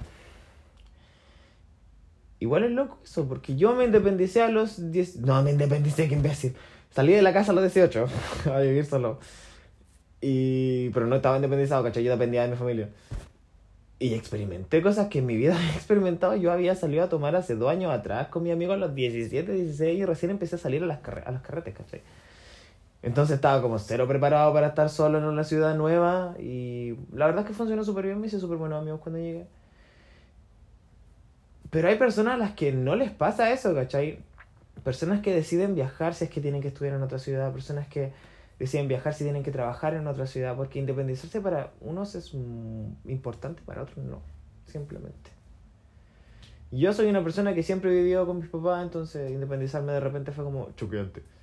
Igual 2.40 2.66
es 2.66 2.72
loco 2.72 3.00
eso, 3.04 3.28
porque 3.28 3.56
yo 3.56 3.74
me 3.74 3.86
independicé 3.86 4.44
a 4.44 4.50
los 4.50 4.92
10... 4.92 5.22
No, 5.22 5.42
me 5.42 5.52
independicé, 5.52 6.08
qué 6.08 6.14
imbécil. 6.14 6.54
Salí 6.92 7.14
de 7.14 7.24
la 7.24 7.34
casa 7.34 7.52
a 7.52 7.56
los 7.56 7.64
18 7.64 8.08
a 8.54 8.60
vivir 8.60 8.86
solo. 8.86 9.20
Y, 10.22 10.90
pero 10.90 11.08
no 11.08 11.16
estaba 11.16 11.38
independizado, 11.38 11.84
¿cachai? 11.84 12.04
Yo 12.04 12.12
dependía 12.12 12.44
de 12.44 12.50
mi 12.50 12.56
familia. 12.56 12.90
Y 13.98 14.14
experimenté 14.14 14.84
cosas 14.84 15.08
que 15.08 15.20
en 15.20 15.26
mi 15.26 15.36
vida 15.36 15.58
he 15.74 15.76
experimentado. 15.76 16.36
Yo 16.36 16.52
había 16.52 16.76
salido 16.76 17.04
a 17.04 17.10
tomar 17.10 17.36
hace 17.36 17.56
dos 17.56 17.72
años 17.72 17.92
atrás 17.92 18.28
con 18.28 18.44
mi 18.44 18.52
amigo 18.52 18.74
a 18.74 18.78
los 18.78 18.94
17, 18.94 19.52
16 19.52 19.98
y 19.98 20.06
recién 20.06 20.30
empecé 20.30 20.58
a 20.58 20.60
salir 20.60 20.84
a, 20.84 20.86
las 20.86 21.00
a 21.26 21.32
los 21.32 21.42
carretes, 21.42 21.74
¿cachai? 21.74 22.02
Entonces 23.06 23.36
estaba 23.36 23.62
como 23.62 23.78
cero 23.78 24.08
preparado 24.08 24.52
para 24.52 24.70
estar 24.70 24.90
solo 24.90 25.20
en 25.20 25.26
una 25.26 25.44
ciudad 25.44 25.76
nueva 25.76 26.34
y 26.40 26.98
la 27.14 27.28
verdad 27.28 27.42
es 27.44 27.48
que 27.50 27.54
funcionó 27.54 27.84
súper 27.84 28.06
bien, 28.06 28.20
me 28.20 28.26
hice 28.26 28.40
súper 28.40 28.58
buenos 28.58 28.82
amigos 28.82 29.00
cuando 29.00 29.20
llegué. 29.20 29.46
Pero 31.70 31.88
hay 31.88 32.00
personas 32.00 32.34
a 32.34 32.38
las 32.38 32.54
que 32.54 32.72
no 32.72 32.96
les 32.96 33.12
pasa 33.12 33.52
eso, 33.52 33.76
¿cachai? 33.76 34.24
Personas 34.84 35.22
que 35.22 35.36
deciden 35.36 35.76
viajar 35.76 36.16
si 36.16 36.26
es 36.26 36.32
que 36.32 36.42
tienen 36.42 36.64
que 36.64 36.70
estudiar 36.70 36.96
en 36.96 37.04
otra 37.04 37.20
ciudad, 37.20 37.54
personas 37.54 37.88
que 37.88 38.12
deciden 38.58 38.88
viajar 38.88 39.14
si 39.14 39.24
tienen 39.24 39.44
que 39.44 39.52
trabajar 39.52 39.94
en 39.94 40.08
otra 40.08 40.26
ciudad, 40.26 40.56
porque 40.56 40.80
independizarse 40.80 41.42
para 41.42 41.74
unos 41.82 42.16
es 42.16 42.34
importante, 43.06 43.62
para 43.68 43.84
otros 43.84 44.04
no, 44.04 44.24
simplemente. 44.66 45.30
Yo 46.72 46.92
soy 46.92 47.06
una 47.06 47.24
persona 47.24 47.54
que 47.54 47.62
siempre 47.62 47.92
he 47.92 47.96
vivido 47.98 48.26
con 48.26 48.40
mis 48.40 48.50
papás, 48.50 48.82
entonces 48.82 49.30
independizarme 49.30 49.92
de 49.92 50.00
repente 50.00 50.32
fue 50.32 50.44
como 50.44 50.72
choqueante. 50.76 51.35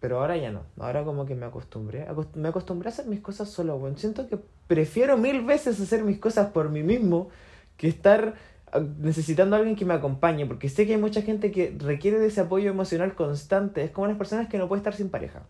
Pero 0.00 0.20
ahora 0.20 0.36
ya 0.36 0.52
no, 0.52 0.62
ahora 0.78 1.04
como 1.04 1.26
que 1.26 1.34
me 1.34 1.46
acostumbré, 1.46 2.06
me 2.34 2.48
acostumbré 2.48 2.88
a 2.88 2.92
hacer 2.92 3.06
mis 3.06 3.20
cosas 3.20 3.48
solo. 3.48 3.80
Siento 3.96 4.28
que 4.28 4.38
prefiero 4.66 5.16
mil 5.16 5.44
veces 5.44 5.80
hacer 5.80 6.04
mis 6.04 6.18
cosas 6.18 6.50
por 6.50 6.70
mí 6.70 6.82
mismo 6.82 7.30
que 7.76 7.88
estar 7.88 8.34
necesitando 8.98 9.56
a 9.56 9.58
alguien 9.60 9.76
que 9.76 9.84
me 9.84 9.94
acompañe, 9.94 10.46
porque 10.46 10.68
sé 10.68 10.86
que 10.86 10.92
hay 10.92 11.00
mucha 11.00 11.22
gente 11.22 11.50
que 11.50 11.74
requiere 11.78 12.18
de 12.18 12.26
ese 12.26 12.42
apoyo 12.42 12.70
emocional 12.70 13.14
constante. 13.14 13.82
Es 13.82 13.90
como 13.90 14.06
las 14.06 14.16
personas 14.16 14.48
que 14.48 14.58
no 14.58 14.68
pueden 14.68 14.80
estar 14.80 14.94
sin 14.94 15.08
pareja. 15.10 15.42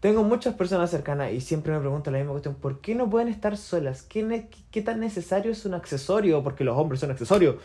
Tengo 0.00 0.22
muchas 0.22 0.54
personas 0.54 0.90
cercanas 0.90 1.32
y 1.32 1.40
siempre 1.40 1.72
me 1.72 1.80
pregunto 1.80 2.10
la 2.10 2.18
misma 2.18 2.32
cuestión, 2.32 2.56
¿por 2.56 2.82
qué 2.82 2.94
no 2.94 3.08
pueden 3.08 3.28
estar 3.28 3.56
solas? 3.56 4.02
¿Qué, 4.02 4.48
¿Qué 4.70 4.82
tan 4.82 5.00
necesario 5.00 5.50
es 5.50 5.64
un 5.64 5.72
accesorio? 5.72 6.42
Porque 6.42 6.62
los 6.62 6.76
hombres 6.76 7.00
son 7.00 7.10
accesorios. 7.10 7.56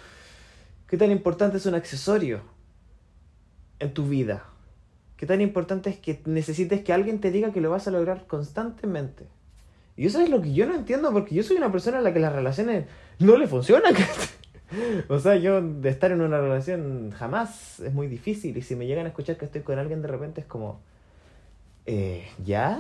¿Qué 0.88 0.96
tan 0.96 1.12
importante 1.12 1.58
es 1.58 1.66
un 1.66 1.76
accesorio 1.76 2.40
en 3.80 3.94
tu 3.94 4.08
vida? 4.08 4.46
¿Qué 5.20 5.26
tan 5.26 5.42
importante 5.42 5.90
es 5.90 5.98
que 5.98 6.22
necesites 6.24 6.82
que 6.82 6.94
alguien 6.94 7.20
te 7.20 7.30
diga 7.30 7.52
que 7.52 7.60
lo 7.60 7.70
vas 7.70 7.86
a 7.90 7.92
lograr 7.92 8.26
constantemente? 8.26 9.26
Y 9.98 10.06
eso 10.06 10.22
es 10.22 10.30
lo 10.30 10.42
que 10.42 10.54
yo 10.54 10.66
no 10.66 10.74
entiendo, 10.74 11.12
porque 11.12 11.36
yo 11.36 11.44
soy 11.44 11.58
una 11.58 11.70
persona 11.74 11.98
a 11.98 12.02
la 12.02 12.14
que 12.14 12.22
las 12.22 12.32
relaciones 12.32 12.86
no 13.20 13.36
le 13.36 13.46
funcionan. 13.46 13.94
o 15.10 15.20
sea, 15.20 15.36
yo 15.36 15.62
de 15.62 15.90
estar 15.90 16.14
en 16.14 16.22
una 16.22 16.40
relación 16.40 17.12
jamás 17.12 17.82
es 17.82 17.94
muy 17.94 18.08
difícil. 18.08 18.56
Y 18.56 18.62
si 18.62 18.78
me 18.78 18.88
llegan 18.88 19.08
a 19.08 19.10
escuchar 19.10 19.36
que 19.36 19.44
estoy 19.44 19.60
con 19.60 19.78
alguien 19.78 20.02
de 20.02 20.08
repente 20.08 20.40
es 20.40 20.48
como, 20.48 20.80
eh, 21.86 22.26
¿ya? 22.46 22.80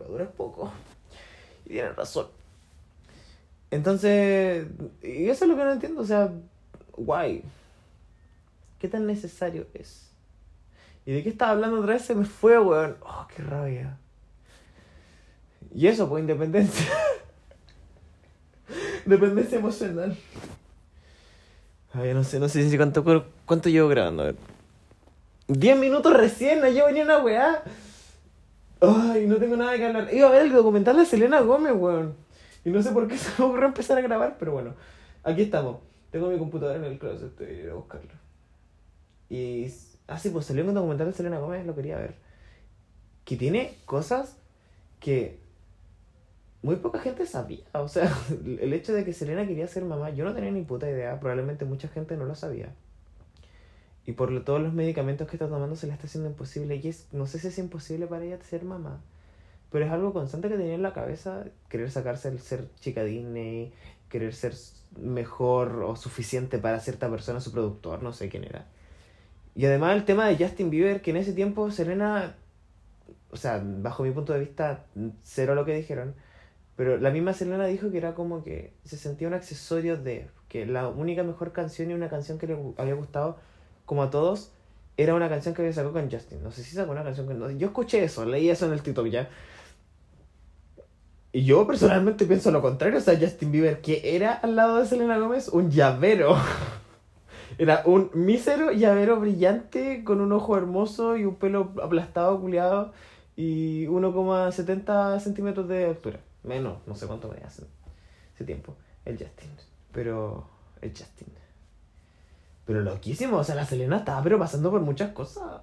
Va 0.00 0.06
a 0.06 0.08
durar 0.10 0.30
poco. 0.30 0.70
Y 1.66 1.70
tienen 1.70 1.96
razón. 1.96 2.28
Entonces, 3.72 4.68
y 5.02 5.28
eso 5.28 5.44
es 5.44 5.50
lo 5.50 5.56
que 5.56 5.64
no 5.64 5.72
entiendo. 5.72 6.02
O 6.02 6.06
sea, 6.06 6.32
guay. 6.96 7.42
¿Qué 8.78 8.86
tan 8.86 9.08
necesario 9.08 9.66
es? 9.74 10.11
¿Y 11.04 11.12
de 11.12 11.22
qué 11.22 11.30
estaba 11.30 11.52
hablando 11.52 11.80
otra 11.80 11.94
vez? 11.94 12.02
Se 12.02 12.14
me 12.14 12.24
fue, 12.24 12.58
weón. 12.58 12.96
Oh, 13.00 13.26
qué 13.34 13.42
rabia. 13.42 13.98
Y 15.74 15.86
eso, 15.86 16.08
pues 16.08 16.20
independencia. 16.20 16.86
dependencia 19.06 19.58
emocional. 19.58 20.16
Ay, 21.92 22.14
no 22.14 22.24
sé, 22.24 22.38
no 22.38 22.48
sé 22.48 22.68
si 22.68 22.76
cuánto, 22.76 23.04
cuánto 23.44 23.68
llevo 23.68 23.88
grabando. 23.88 24.22
A 24.22 24.26
ver. 24.26 24.36
10 25.48 25.78
minutos 25.78 26.12
recién, 26.12 26.60
no 26.60 26.68
llevo 26.68 26.90
ni 26.90 27.00
una 27.00 27.18
weá. 27.18 27.62
Ay, 28.80 29.26
no 29.26 29.36
tengo 29.36 29.56
nada 29.56 29.76
que 29.76 29.86
hablar. 29.86 30.08
Iba 30.12 30.28
a 30.28 30.32
ver 30.32 30.42
el 30.42 30.52
documental 30.52 30.96
de 30.96 31.06
Selena 31.06 31.40
Gómez, 31.40 31.72
weón. 31.74 32.14
Y 32.64 32.70
no 32.70 32.82
sé 32.82 32.92
por 32.92 33.08
qué 33.08 33.18
se 33.18 33.30
me 33.38 33.46
ocurrió 33.46 33.66
empezar 33.66 33.98
a 33.98 34.02
grabar, 34.02 34.36
pero 34.38 34.52
bueno. 34.52 34.74
Aquí 35.24 35.42
estamos. 35.42 35.78
Tengo 36.10 36.28
mi 36.28 36.38
computadora 36.38 36.78
en 36.78 36.84
el 36.84 36.98
closet, 36.98 37.28
estoy 37.28 37.68
a 37.68 37.74
buscarlo. 37.74 38.10
Y. 39.28 39.72
Ah, 40.12 40.18
sí, 40.18 40.28
pues 40.28 40.44
salió 40.44 40.62
un 40.62 40.74
documental 40.74 41.06
de 41.06 41.14
Selena 41.14 41.38
Gómez, 41.38 41.64
lo 41.64 41.74
quería 41.74 41.96
ver. 41.96 42.14
Que 43.24 43.36
tiene 43.36 43.78
cosas 43.86 44.36
que 45.00 45.38
muy 46.60 46.76
poca 46.76 46.98
gente 46.98 47.24
sabía. 47.24 47.64
O 47.72 47.88
sea, 47.88 48.14
el 48.60 48.72
hecho 48.74 48.92
de 48.92 49.06
que 49.06 49.14
Selena 49.14 49.46
quería 49.46 49.66
ser 49.66 49.84
mamá, 49.84 50.10
yo 50.10 50.26
no 50.26 50.34
tenía 50.34 50.50
ni 50.50 50.62
puta 50.62 50.90
idea. 50.90 51.18
Probablemente 51.18 51.64
mucha 51.64 51.88
gente 51.88 52.16
no 52.18 52.26
lo 52.26 52.34
sabía. 52.34 52.74
Y 54.04 54.12
por 54.12 54.44
todos 54.44 54.60
los 54.60 54.74
medicamentos 54.74 55.26
que 55.28 55.36
está 55.36 55.48
tomando 55.48 55.76
se 55.76 55.86
le 55.86 55.94
está 55.94 56.06
haciendo 56.06 56.28
imposible. 56.28 56.76
Y 56.76 56.88
es, 56.88 57.08
no 57.12 57.26
sé 57.26 57.38
si 57.38 57.48
es 57.48 57.58
imposible 57.58 58.06
para 58.06 58.24
ella 58.24 58.38
ser 58.42 58.64
mamá. 58.64 59.00
Pero 59.70 59.86
es 59.86 59.90
algo 59.90 60.12
constante 60.12 60.50
que 60.50 60.58
tenía 60.58 60.74
en 60.74 60.82
la 60.82 60.92
cabeza. 60.92 61.44
Querer 61.70 61.90
sacarse 61.90 62.28
el 62.28 62.38
ser 62.38 62.68
chica 62.80 63.02
Disney. 63.02 63.72
Querer 64.10 64.34
ser 64.34 64.52
mejor 65.00 65.82
o 65.84 65.96
suficiente 65.96 66.58
para 66.58 66.80
cierta 66.80 67.08
persona, 67.08 67.40
su 67.40 67.50
productor, 67.50 68.02
no 68.02 68.12
sé 68.12 68.28
quién 68.28 68.44
era. 68.44 68.66
Y 69.54 69.66
además 69.66 69.96
el 69.96 70.04
tema 70.04 70.26
de 70.26 70.36
Justin 70.36 70.70
Bieber, 70.70 71.02
que 71.02 71.10
en 71.10 71.18
ese 71.18 71.32
tiempo 71.32 71.70
Selena, 71.70 72.34
o 73.30 73.36
sea, 73.36 73.62
bajo 73.64 74.02
mi 74.02 74.10
punto 74.10 74.32
de 74.32 74.40
vista, 74.40 74.84
cero 75.22 75.54
lo 75.54 75.64
que 75.64 75.74
dijeron, 75.74 76.14
pero 76.76 76.96
la 76.96 77.10
misma 77.10 77.34
Selena 77.34 77.66
dijo 77.66 77.90
que 77.90 77.98
era 77.98 78.14
como 78.14 78.42
que 78.42 78.72
se 78.84 78.96
sentía 78.96 79.28
un 79.28 79.34
accesorio 79.34 79.96
de, 79.96 80.28
que 80.48 80.66
la 80.66 80.88
única 80.88 81.22
mejor 81.22 81.52
canción 81.52 81.90
y 81.90 81.94
una 81.94 82.08
canción 82.08 82.38
que 82.38 82.46
le 82.46 82.56
había 82.78 82.94
gustado, 82.94 83.38
como 83.84 84.02
a 84.02 84.10
todos, 84.10 84.52
era 84.96 85.14
una 85.14 85.28
canción 85.28 85.54
que 85.54 85.62
había 85.62 85.72
sacado 85.72 85.92
con 85.92 86.10
Justin. 86.10 86.42
No 86.42 86.50
sé 86.50 86.62
si 86.62 86.74
sacó 86.74 86.92
una 86.92 87.04
canción 87.04 87.26
con... 87.26 87.58
Yo 87.58 87.68
escuché 87.68 88.04
eso, 88.04 88.24
leí 88.24 88.50
eso 88.50 88.66
en 88.66 88.72
el 88.72 88.82
TikTok 88.82 89.06
ya. 89.08 89.28
Y 91.32 91.44
yo 91.44 91.66
personalmente 91.66 92.26
pienso 92.26 92.50
lo 92.50 92.60
contrario. 92.60 92.98
O 92.98 93.00
sea, 93.00 93.18
Justin 93.18 93.50
Bieber, 93.50 93.80
que 93.80 94.16
era 94.16 94.34
al 94.34 94.54
lado 94.54 94.78
de 94.78 94.86
Selena 94.86 95.18
Gómez 95.18 95.48
un 95.48 95.70
llavero. 95.70 96.36
Era 97.58 97.82
un 97.86 98.10
mísero 98.14 98.72
llavero 98.72 99.20
brillante 99.20 100.04
con 100.04 100.20
un 100.20 100.32
ojo 100.32 100.56
hermoso 100.56 101.16
y 101.16 101.24
un 101.24 101.36
pelo 101.36 101.72
aplastado, 101.82 102.40
culiado 102.40 102.92
y 103.36 103.86
1,70 103.86 105.20
centímetros 105.20 105.68
de 105.68 105.86
altura. 105.86 106.20
Menos, 106.42 106.78
no 106.86 106.94
sé 106.94 107.06
cuánto 107.06 107.28
me 107.28 107.38
hace 107.44 107.64
ese 108.34 108.44
tiempo. 108.44 108.74
El 109.04 109.18
Justin. 109.18 109.50
Pero. 109.92 110.46
El 110.80 110.90
Justin. 110.90 111.28
Pero 112.64 112.80
loquísimo, 112.80 113.38
o 113.38 113.44
sea, 113.44 113.54
la 113.54 113.66
Selena 113.66 113.98
estaba 113.98 114.22
pero 114.22 114.38
pasando 114.38 114.70
por 114.70 114.80
muchas 114.80 115.10
cosas. 115.12 115.62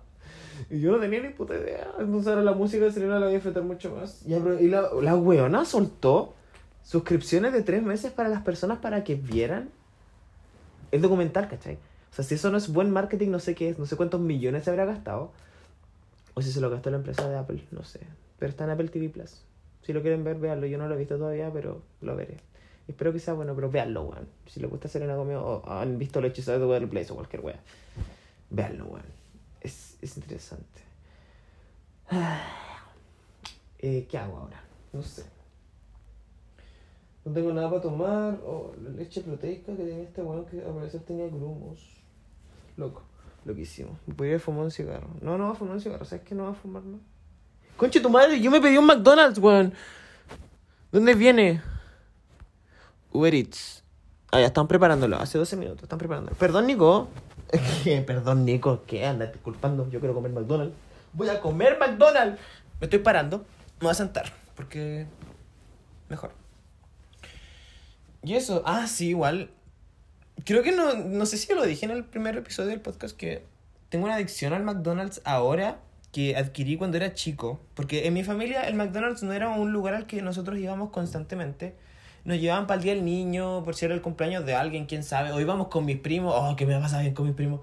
Y 0.69 0.81
yo 0.81 0.91
no 0.91 0.99
tenía 0.99 1.21
ni 1.21 1.29
puta 1.29 1.55
idea. 1.55 1.87
Entonces 1.99 2.27
ahora 2.27 2.43
la 2.43 2.53
música 2.53 2.85
de 2.85 2.91
Selena 2.91 3.13
la 3.13 3.25
voy 3.25 3.29
a 3.29 3.35
disfrutar 3.35 3.63
mucho 3.63 3.95
más. 3.95 4.25
Y 4.25 4.67
la, 4.67 4.89
la 5.01 5.15
weona 5.15 5.63
soltó 5.63 6.33
suscripciones 6.83 7.53
de 7.53 7.61
tres 7.63 7.83
meses 7.83 8.11
para 8.11 8.29
las 8.29 8.41
personas 8.41 8.79
para 8.79 9.03
que 9.03 9.15
vieran 9.15 9.69
el 10.91 11.01
documental, 11.01 11.47
¿cachai? 11.47 11.75
O 12.11 12.15
sea, 12.15 12.25
si 12.25 12.35
eso 12.35 12.49
no 12.49 12.57
es 12.57 12.71
buen 12.71 12.91
marketing, 12.91 13.29
no 13.29 13.39
sé 13.39 13.55
qué 13.55 13.69
es, 13.69 13.79
no 13.79 13.85
sé 13.85 13.95
cuántos 13.95 14.19
millones 14.19 14.63
se 14.63 14.69
habrá 14.69 14.85
gastado. 14.85 15.31
O 16.33 16.41
si 16.41 16.51
se 16.51 16.61
lo 16.61 16.69
gastó 16.69 16.89
la 16.89 16.97
empresa 16.97 17.27
de 17.29 17.37
Apple, 17.37 17.63
no 17.71 17.83
sé. 17.83 17.99
Pero 18.37 18.49
está 18.49 18.63
en 18.63 18.71
Apple 18.71 18.89
TV 18.89 19.09
Plus. 19.09 19.43
Si 19.81 19.93
lo 19.93 20.01
quieren 20.01 20.23
ver, 20.23 20.37
véanlo. 20.37 20.67
Yo 20.67 20.77
no 20.77 20.87
lo 20.87 20.95
he 20.95 20.97
visto 20.97 21.17
todavía, 21.17 21.51
pero 21.51 21.81
lo 22.01 22.15
veré. 22.15 22.37
Espero 22.87 23.13
que 23.13 23.19
sea 23.19 23.33
bueno, 23.33 23.53
pero 23.55 23.69
véanlo, 23.69 24.03
weón. 24.03 24.27
Si 24.47 24.59
les 24.59 24.69
gusta 24.69 24.87
Selena 24.87 25.15
Gomez 25.15 25.37
o 25.37 25.63
han 25.67 25.97
visto 25.99 26.21
los 26.21 26.31
hechizos 26.31 26.59
de 26.59 26.65
Google 26.65 26.87
Place 26.87 27.11
o 27.11 27.15
cualquier 27.15 27.43
weón. 27.43 27.59
Véanlo, 28.49 28.85
weón. 28.85 29.05
Es, 29.61 29.97
es 30.01 30.17
interesante. 30.17 30.81
Eh, 33.81 34.07
¿Qué 34.11 34.17
hago 34.17 34.35
ahora? 34.35 34.61
No 34.91 35.01
sé. 35.01 35.23
No 37.29 37.35
tengo 37.35 37.53
nada 37.53 37.69
para 37.69 37.81
tomar. 37.81 38.39
O 38.43 38.73
la 38.83 38.89
leche 38.89 39.21
proteica 39.21 39.75
que 39.75 39.83
tenía 39.83 40.03
este 40.03 40.23
weón 40.23 40.45
que 40.45 40.61
a 40.61 40.73
parecer 40.73 41.01
tenía 41.01 41.27
grumos. 41.27 41.79
Loco. 42.75 43.03
Loquísimo. 43.45 43.99
Voy 44.07 44.33
a 44.33 44.39
fumar 44.39 44.63
un 44.63 44.71
cigarro. 44.71 45.07
No, 45.21 45.37
no 45.37 45.45
va 45.45 45.51
a 45.51 45.55
fumar 45.55 45.75
un 45.75 45.81
cigarro. 45.81 46.05
¿Sabes 46.05 46.25
qué 46.25 46.33
no 46.33 46.45
va 46.45 46.51
a 46.51 46.53
fumar, 46.55 46.81
no? 46.83 46.99
Conche 47.77 47.99
tu 47.99 48.09
madre, 48.09 48.41
yo 48.41 48.49
me 48.49 48.59
pedí 48.59 48.77
un 48.77 48.85
McDonald's, 48.87 49.37
weón. 49.37 49.73
¿Dónde 50.91 51.13
viene? 51.13 51.61
Uber 53.11 53.33
Eats. 53.33 53.83
Ah, 54.31 54.39
ya 54.39 54.47
están 54.47 54.67
preparándolo. 54.67 55.17
Hace 55.17 55.37
12 55.37 55.55
minutos 55.55 55.83
están 55.83 55.99
preparándolo. 55.99 56.35
Perdón, 56.35 56.65
Nico. 56.65 57.09
Perdón, 58.07 58.43
Nico. 58.43 58.81
¿Qué? 58.87 59.05
Anda 59.05 59.27
disculpando. 59.27 59.87
Yo 59.91 59.99
quiero 59.99 60.15
comer 60.15 60.31
McDonald's. 60.31 60.75
Voy 61.13 61.29
a 61.29 61.39
comer 61.39 61.77
McDonald's. 61.79 62.39
Me 62.79 62.85
estoy 62.85 62.99
parando. 62.99 63.45
Me 63.79 63.83
voy 63.83 63.91
a 63.91 63.93
sentar. 63.93 64.33
Porque... 64.55 65.05
Mejor. 66.09 66.38
Y 68.23 68.35
eso. 68.35 68.63
Ah, 68.65 68.87
sí, 68.87 69.09
igual. 69.09 69.51
Creo 70.45 70.63
que 70.63 70.71
no... 70.71 70.93
No 70.93 71.25
sé 71.25 71.37
si 71.37 71.53
lo 71.53 71.65
dije 71.65 71.85
en 71.85 71.91
el 71.91 72.03
primer 72.05 72.37
episodio 72.37 72.69
del 72.69 72.81
podcast 72.81 73.15
que... 73.15 73.43
Tengo 73.89 74.05
una 74.05 74.15
adicción 74.15 74.53
al 74.53 74.63
McDonald's 74.63 75.21
ahora 75.25 75.79
que 76.11 76.35
adquirí 76.35 76.77
cuando 76.77 76.97
era 76.97 77.13
chico, 77.13 77.59
porque 77.73 78.07
en 78.07 78.13
mi 78.13 78.23
familia 78.23 78.67
el 78.67 78.75
McDonald's 78.75 79.23
no 79.23 79.33
era 79.33 79.49
un 79.49 79.71
lugar 79.71 79.93
al 79.93 80.07
que 80.07 80.21
nosotros 80.21 80.57
íbamos 80.59 80.89
constantemente. 80.91 81.75
Nos 82.25 82.39
llevaban 82.39 82.67
para 82.67 82.77
el 82.77 82.83
día 82.83 82.93
del 82.93 83.05
niño, 83.05 83.63
por 83.63 83.75
si 83.75 83.85
era 83.85 83.93
el 83.93 84.01
cumpleaños 84.01 84.45
de 84.45 84.53
alguien, 84.53 84.85
quién 84.85 85.03
sabe. 85.03 85.31
O 85.31 85.39
íbamos 85.39 85.67
con 85.67 85.85
mis 85.85 85.97
primos, 85.97 86.33
oh, 86.35 86.55
que 86.55 86.65
me 86.65 86.79
pasa 86.79 87.01
bien 87.01 87.13
con 87.13 87.25
mis 87.25 87.35
primos. 87.35 87.61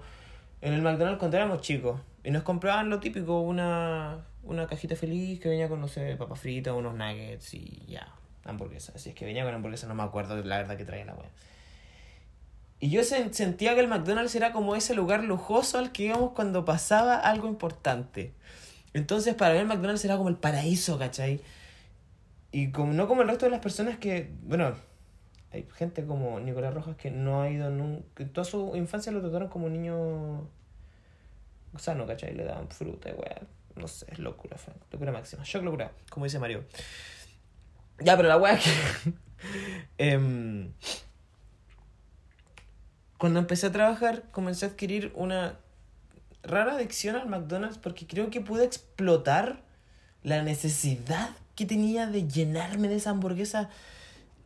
En 0.61 0.73
el 0.73 0.81
McDonald's 0.81 1.19
cuando 1.19 1.37
éramos 1.37 1.61
chicos. 1.61 2.01
Y 2.23 2.31
nos 2.31 2.43
compraban 2.43 2.89
lo 2.89 2.99
típico, 2.99 3.39
una, 3.39 4.25
una 4.43 4.67
cajita 4.67 4.95
feliz 4.95 5.39
que 5.39 5.49
venía 5.49 5.69
con, 5.69 5.79
no 5.79 5.87
sé, 5.87 6.15
papas 6.17 6.39
fritas, 6.39 6.73
unos 6.73 6.95
nuggets 6.95 7.53
y 7.53 7.85
ya, 7.87 8.13
hamburguesa. 8.47 8.93
Así 8.95 9.09
es 9.09 9.15
que 9.15 9.25
venía 9.25 9.43
con 9.43 9.53
hamburguesa, 9.53 9.87
no 9.87 9.95
me 9.95 10.03
acuerdo 10.03 10.41
la 10.43 10.57
verdad 10.57 10.77
que 10.77 10.85
traía 10.85 11.05
la 11.05 11.13
wea. 11.13 11.29
Y 12.79 12.89
yo 12.91 13.03
sentía 13.03 13.73
que 13.73 13.79
el 13.79 13.87
McDonald's 13.87 14.35
era 14.35 14.51
como 14.51 14.75
ese 14.75 14.93
lugar 14.93 15.23
lujoso 15.23 15.79
al 15.79 15.91
que 15.91 16.03
íbamos 16.03 16.33
cuando 16.33 16.63
pasaba 16.63 17.15
algo 17.17 17.47
importante. 17.47 18.33
Entonces 18.93 19.33
para 19.33 19.53
mí 19.53 19.59
el 19.59 19.67
McDonald's 19.67 20.05
era 20.05 20.17
como 20.17 20.29
el 20.29 20.35
paraíso, 20.35 20.99
¿cachai? 20.99 21.41
Y 22.51 22.71
como, 22.71 22.93
no 22.93 23.07
como 23.07 23.23
el 23.23 23.27
resto 23.27 23.45
de 23.45 23.51
las 23.51 23.61
personas 23.61 23.97
que, 23.97 24.31
bueno, 24.43 24.75
hay 25.51 25.67
gente 25.75 26.05
como 26.05 26.39
Nicolás 26.39 26.73
Rojas 26.73 26.95
que 26.97 27.09
no 27.09 27.41
ha 27.41 27.49
ido 27.49 27.69
nunca, 27.69 28.25
toda 28.31 28.45
su 28.45 28.75
infancia 28.75 29.11
lo 29.11 29.21
trataron 29.21 29.49
como 29.49 29.65
un 29.65 29.73
niño 29.73 30.47
sano, 31.77 32.05
¿cachai? 32.05 32.33
Le 32.33 32.43
daban 32.43 32.69
fruta 32.69 33.09
weá. 33.09 33.41
No 33.75 33.87
sé, 33.87 34.07
es 34.11 34.19
locura, 34.19 34.57
locura 34.91 35.11
máxima. 35.11 35.43
Shock 35.43 35.63
locura, 35.63 35.91
como 36.09 36.25
dice 36.25 36.39
Mario. 36.39 36.63
Ya, 37.99 38.15
pero 38.15 38.27
la 38.27 38.37
weá 38.37 38.59
que... 38.59 38.69
eh, 39.97 40.69
cuando 43.17 43.39
empecé 43.39 43.67
a 43.67 43.71
trabajar, 43.71 44.23
comencé 44.31 44.65
a 44.65 44.69
adquirir 44.69 45.11
una 45.15 45.57
rara 46.43 46.75
adicción 46.75 47.15
al 47.15 47.27
McDonald's 47.27 47.77
porque 47.77 48.05
creo 48.05 48.29
que 48.29 48.41
pude 48.41 48.63
explotar 48.63 49.61
la 50.23 50.43
necesidad 50.43 51.31
que 51.55 51.65
tenía 51.65 52.07
de 52.07 52.27
llenarme 52.27 52.87
de 52.87 52.97
esa 52.97 53.09
hamburguesa 53.09 53.69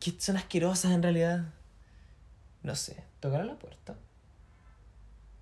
que 0.00 0.14
son 0.18 0.36
asquerosas 0.36 0.92
en 0.92 1.02
realidad. 1.02 1.44
No 2.62 2.74
sé, 2.74 3.04
tocar 3.20 3.42
a 3.42 3.44
la 3.44 3.54
puerta. 3.56 3.94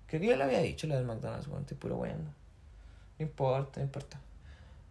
Creo 0.07 0.21
que 0.21 0.27
ya 0.27 0.35
lo 0.35 0.43
había 0.43 0.59
dicho, 0.59 0.87
la 0.87 0.97
del 0.97 1.05
McDonald's, 1.05 1.47
bueno, 1.47 1.61
estoy 1.61 1.77
puro 1.77 1.95
bueno. 1.95 2.19
No 3.17 3.25
importa, 3.25 3.79
no 3.79 3.85
importa. 3.85 4.19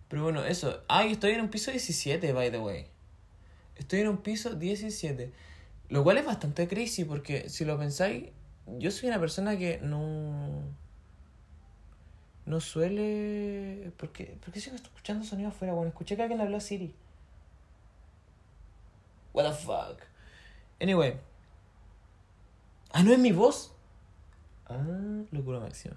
Pero 0.08 0.22
bueno, 0.22 0.44
eso. 0.44 0.82
Ay, 0.88 1.12
estoy 1.12 1.32
en 1.32 1.42
un 1.42 1.50
piso 1.50 1.70
17, 1.70 2.32
by 2.32 2.50
the 2.50 2.58
way. 2.58 2.86
Estoy 3.80 4.00
en 4.00 4.08
un 4.08 4.18
piso 4.18 4.54
17. 4.54 5.32
Lo 5.88 6.04
cual 6.04 6.18
es 6.18 6.26
bastante 6.26 6.68
crazy 6.68 7.04
porque 7.04 7.48
si 7.48 7.64
lo 7.64 7.78
pensáis, 7.78 8.28
yo 8.78 8.90
soy 8.90 9.08
una 9.08 9.18
persona 9.18 9.56
que 9.56 9.80
no... 9.82 10.62
No 12.44 12.60
suele... 12.60 13.90
¿Por 13.96 14.12
qué, 14.12 14.36
¿Por 14.44 14.52
qué 14.52 14.60
sigo 14.60 14.76
escuchando 14.76 15.24
sonido 15.24 15.48
afuera? 15.48 15.72
Bueno, 15.72 15.88
escuché 15.88 16.14
que 16.14 16.22
alguien 16.22 16.38
le 16.38 16.44
habló 16.44 16.58
a 16.58 16.60
Siri. 16.60 16.94
What 19.32 19.48
the 19.48 19.56
fuck. 19.56 20.02
Anyway. 20.78 21.18
Ah, 22.92 23.02
no 23.02 23.12
es 23.12 23.18
mi 23.18 23.32
voz. 23.32 23.72
Ah, 24.66 25.22
locura 25.30 25.58
máxima. 25.58 25.96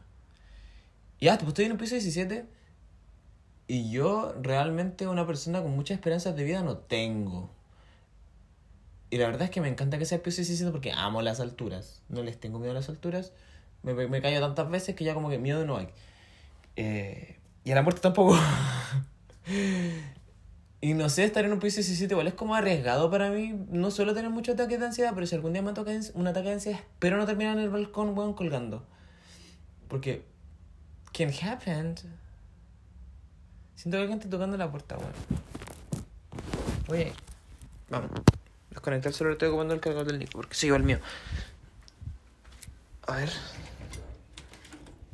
Ya, 1.19 1.37
pues 1.37 1.49
estoy 1.49 1.65
en 1.65 1.73
un 1.73 1.77
piso 1.77 1.95
17. 1.95 2.45
Y 3.67 3.91
yo 3.91 4.33
realmente 4.41 5.05
una 5.05 5.27
persona 5.27 5.61
con 5.61 5.71
muchas 5.71 5.95
esperanzas 5.95 6.33
de 6.37 6.45
vida 6.45 6.63
no 6.63 6.77
tengo. 6.77 7.49
Y 9.13 9.17
la 9.19 9.27
verdad 9.27 9.43
es 9.43 9.51
que 9.51 9.61
me 9.61 9.67
encanta 9.67 9.99
que 9.99 10.05
sea 10.05 10.15
el 10.15 10.23
piso 10.23 10.37
17 10.37 10.71
porque 10.71 10.91
amo 10.91 11.21
las 11.21 11.39
alturas. 11.39 12.01
No 12.09 12.23
les 12.23 12.39
tengo 12.39 12.57
miedo 12.57 12.71
a 12.71 12.73
las 12.73 12.89
alturas. 12.89 13.31
Me, 13.83 13.93
me, 13.93 14.21
callo 14.23 14.39
tantas 14.39 14.67
veces 14.71 14.95
que 14.95 15.03
ya 15.03 15.13
como 15.13 15.29
que 15.29 15.37
miedo 15.37 15.67
no 15.67 15.77
hay. 15.77 15.87
Eh, 16.77 17.37
y 17.63 17.69
a 17.69 17.75
la 17.75 17.83
muerte 17.83 18.01
tampoco. 18.01 18.35
Y 20.81 20.95
no 20.95 21.07
sé, 21.09 21.23
estar 21.23 21.45
en 21.45 21.53
un 21.53 21.59
piso 21.59 21.75
17 21.75 22.13
igual 22.13 22.27
es 22.27 22.33
como 22.33 22.55
arriesgado 22.55 23.09
para 23.11 23.29
mí. 23.29 23.53
No 23.69 23.91
suelo 23.91 24.15
tener 24.15 24.31
mucho 24.31 24.53
ataque 24.53 24.79
de 24.79 24.85
ansiedad, 24.87 25.11
pero 25.13 25.27
si 25.27 25.35
algún 25.35 25.53
día 25.53 25.61
me 25.61 25.73
toca 25.73 25.91
un 26.15 26.27
ataque 26.27 26.47
de 26.47 26.53
ansiedad, 26.55 26.79
espero 26.79 27.15
no 27.15 27.25
terminar 27.27 27.55
en 27.55 27.63
el 27.63 27.69
balcón, 27.69 28.17
weón, 28.17 28.33
colgando. 28.33 28.85
Porque. 29.87 30.25
Can 31.13 31.29
happen. 31.29 31.95
Siento 33.75 33.97
que 33.97 34.01
alguien 34.01 34.17
está 34.17 34.29
tocando 34.29 34.57
la 34.57 34.71
puerta, 34.71 34.97
weón. 34.97 35.13
Oye, 36.89 37.13
vamos. 37.89 38.09
Desconectar 38.83 39.11
el 39.11 39.15
celular, 39.15 39.33
estoy 39.35 39.47
ocupando 39.47 39.73
el 39.73 39.79
cargador 39.79 40.07
del 40.07 40.19
Nico, 40.19 40.33
porque 40.33 40.55
se 40.55 40.65
lleva 40.65 40.75
el 40.75 40.83
mío. 40.83 40.99
A 43.07 43.15
ver. 43.15 43.29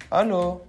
¿Aló? 0.09 0.65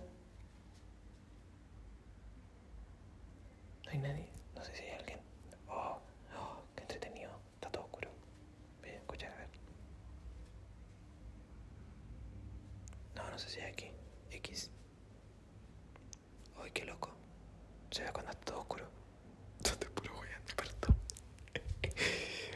No 3.86 3.90
hay 3.90 3.98
nadie. 4.00 4.28
No 4.54 4.62
sé 4.62 4.74
si 4.76 4.82
hay 4.82 4.98
alguien. 4.98 5.18
Oh, 5.66 5.98
oh, 6.36 6.62
qué 6.76 6.82
entretenido. 6.82 7.30
Está 7.54 7.70
todo 7.70 7.84
oscuro. 7.84 8.10
Voy 8.82 8.90
a 8.90 8.96
escuchar 8.96 9.32
a 9.32 9.36
ver. 9.36 9.48
No, 13.14 13.30
no 13.30 13.38
sé 13.38 13.48
si 13.48 13.60
hay 13.60 13.70
aquí. 13.72 13.90
X. 14.30 14.70
Uy, 16.62 16.70
qué 16.72 16.84
loco. 16.84 17.10
Se 17.90 18.02
ve 18.02 18.12
cuando 18.12 18.30
está 18.32 18.44
todo 18.44 18.60
oscuro. 18.60 18.84
Estoy 19.64 19.88
puro 19.88 20.12
huyendo, 20.20 20.54
perdón. 20.54 20.96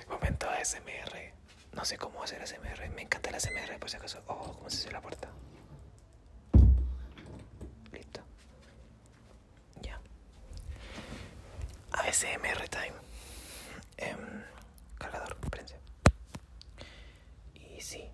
Momento 0.08 0.48
ASMR. 0.48 1.32
No 1.72 1.84
sé 1.84 1.96
cómo 1.98 2.22
hacer 2.22 2.40
ASMR. 2.42 2.88
Me 2.94 3.02
encanta 3.02 3.30
el 3.30 3.36
ASMR, 3.36 3.78
por 3.80 3.90
si 3.90 3.96
acaso. 3.96 4.22
Oh, 4.26 4.52
cómo 4.54 4.70
se 4.70 4.78
hace 4.78 4.92
la 4.92 5.00
puerta. 5.00 5.28
Listo. 7.92 8.20
Ya. 9.82 10.00
ASMR 11.92 12.68
time. 12.68 12.94
Em, 13.96 14.44
cargador, 14.98 15.36
espérense. 15.42 15.78
Y 17.54 17.80
sí. 17.80 18.10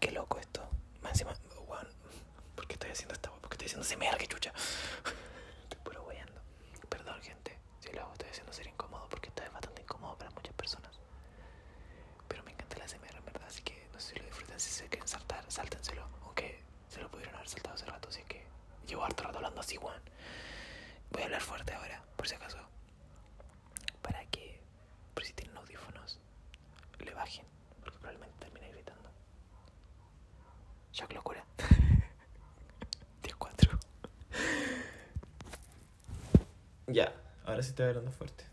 Qué 0.00 0.10
loco 0.10 0.38
esto. 0.38 0.68
Más 1.02 1.12
encima, 1.12 1.32
weón. 1.66 1.88
¿Por 2.54 2.66
qué 2.66 2.74
estoy 2.74 2.90
haciendo 2.90 3.14
esta 3.14 3.30
weón? 3.30 3.40
¿Por 3.40 3.50
qué 3.50 3.64
estoy 3.66 3.82
haciendo 3.82 4.06
ASMR? 4.10 4.18
¡Qué 4.18 4.26
chucha! 4.26 4.52
Estoy 5.62 5.80
puro 5.84 6.02
weyando. 6.04 6.40
Perdón, 6.88 7.20
gente. 7.22 7.58
Si 7.80 7.90
lo 7.92 8.02
hago, 8.02 8.12
estoy 8.12 8.28
haciendo 8.30 8.52
ser 8.52 8.66
incómodo 8.66 9.08
porque 9.08 9.28
esto 9.28 9.42
es 9.42 9.52
bastante 9.52 9.82
incómodo 9.82 10.16
para 10.18 10.30
muchas 10.30 10.54
personas. 10.54 10.98
Pero 12.28 12.42
me 12.44 12.52
encanta 12.52 12.76
el 12.76 12.82
ASMR, 12.82 13.16
en 13.16 13.24
verdad. 13.24 13.42
Así 13.46 13.62
que 13.62 13.88
no 13.92 14.00
sé 14.00 14.14
si 14.14 14.18
lo 14.20 14.24
disfrutan. 14.26 14.58
Si 14.60 14.70
se 14.70 14.88
quieren 14.88 15.08
saltar, 15.08 15.44
sáltenselo. 15.48 16.06
Aunque 16.22 16.62
se 16.88 17.00
lo 17.00 17.10
pudieron 17.10 17.34
haber 17.34 17.48
saltado 17.48 17.74
hace 17.74 17.86
rato. 17.86 18.08
Así 18.08 18.22
que 18.24 18.44
llevo 18.86 19.04
harto 19.04 19.22
rato 19.24 19.38
hablando 19.38 19.60
así, 19.60 19.78
weón. 19.78 20.02
Voy 21.10 21.22
a 21.22 21.24
hablar 21.26 21.40
fuerte 21.42 21.72
ahora, 21.74 22.02
por 22.16 22.26
si 22.28 22.34
acaso. 22.34 22.58
Para 24.00 24.24
que, 24.26 24.60
por 25.14 25.24
si 25.24 25.32
tienen 25.34 25.56
audífonos, 25.56 26.18
le 26.98 27.12
bajen. 27.14 27.44
Porque 27.80 27.98
probablemente 27.98 28.38
termine 28.38 28.70
gritando. 28.70 29.10
Shock 30.92 31.12
locura. 31.12 31.44
10-4. 33.22 33.78
Ya, 36.88 37.12
ahora 37.52 37.62
sí 37.62 37.70
estoy 37.70 37.86
hablando 37.86 38.10
fuerte. 38.12 38.44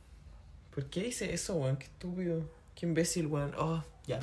¿Por 0.74 0.86
qué 0.86 1.08
hice 1.08 1.34
eso, 1.34 1.56
weón? 1.56 1.78
Qué 1.78 1.86
estúpido. 1.86 2.42
Qué 2.76 2.86
imbécil, 2.86 3.28
weón. 3.28 3.54
Oh, 3.58 3.84
ya. 4.08 4.20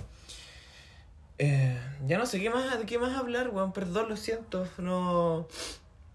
Eh, 1.38 1.78
ya 2.06 2.16
no 2.18 2.24
sé 2.26 2.40
qué 2.40 2.48
más, 2.50 2.78
de 2.78 2.86
qué 2.86 2.98
más 2.98 3.16
hablar, 3.16 3.50
weón. 3.50 3.72
Perdón, 3.72 4.08
lo 4.08 4.16
siento. 4.16 4.66
No. 4.78 5.46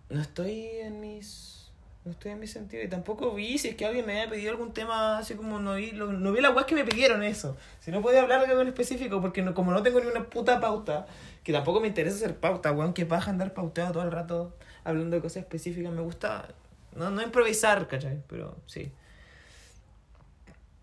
No 0.09 0.21
estoy 0.21 0.65
en 0.81 0.99
mis. 0.99 1.69
No 2.03 2.11
estoy 2.11 2.31
en 2.31 2.39
mi 2.39 2.47
sentido. 2.47 2.81
Y 2.83 2.87
tampoco 2.87 3.33
vi 3.35 3.59
si 3.59 3.67
es 3.69 3.75
que 3.75 3.85
alguien 3.85 4.05
me 4.07 4.13
había 4.19 4.29
pedido 4.31 4.49
algún 4.51 4.73
tema 4.73 5.19
así 5.19 5.35
como 5.35 5.59
no 5.59 5.75
vi. 5.75 5.91
lo- 5.91 6.11
no 6.11 6.31
vi 6.31 6.41
las 6.41 6.55
weas 6.55 6.65
que 6.65 6.73
me 6.75 6.83
pidieron 6.83 7.21
eso. 7.23 7.55
Si 7.79 7.91
no 7.91 8.01
podía 8.01 8.21
hablar 8.23 8.41
de 8.41 8.47
algo 8.47 8.61
en 8.61 8.69
específico, 8.69 9.21
porque 9.21 9.43
no- 9.43 9.53
como 9.53 9.71
no 9.71 9.83
tengo 9.83 9.99
ni 9.99 10.07
una 10.07 10.23
puta 10.27 10.59
pauta, 10.59 11.05
que 11.43 11.53
tampoco 11.53 11.79
me 11.79 11.87
interesa 11.87 12.15
hacer 12.15 12.35
pauta, 12.37 12.71
weón, 12.71 12.93
que 12.93 13.05
paja 13.05 13.29
andar 13.29 13.53
pauteado 13.53 13.93
todo 13.93 14.03
el 14.03 14.11
rato 14.11 14.55
hablando 14.83 15.15
de 15.15 15.21
cosas 15.21 15.37
específicas. 15.43 15.91
Me 15.93 16.01
gusta. 16.01 16.47
No, 16.95 17.09
no 17.09 17.21
improvisar, 17.21 17.87
¿cachai? 17.87 18.21
Pero 18.27 18.57
sí. 18.65 18.91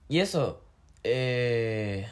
Y 0.08 0.20
eso. 0.20 0.62
Eh... 1.04 2.06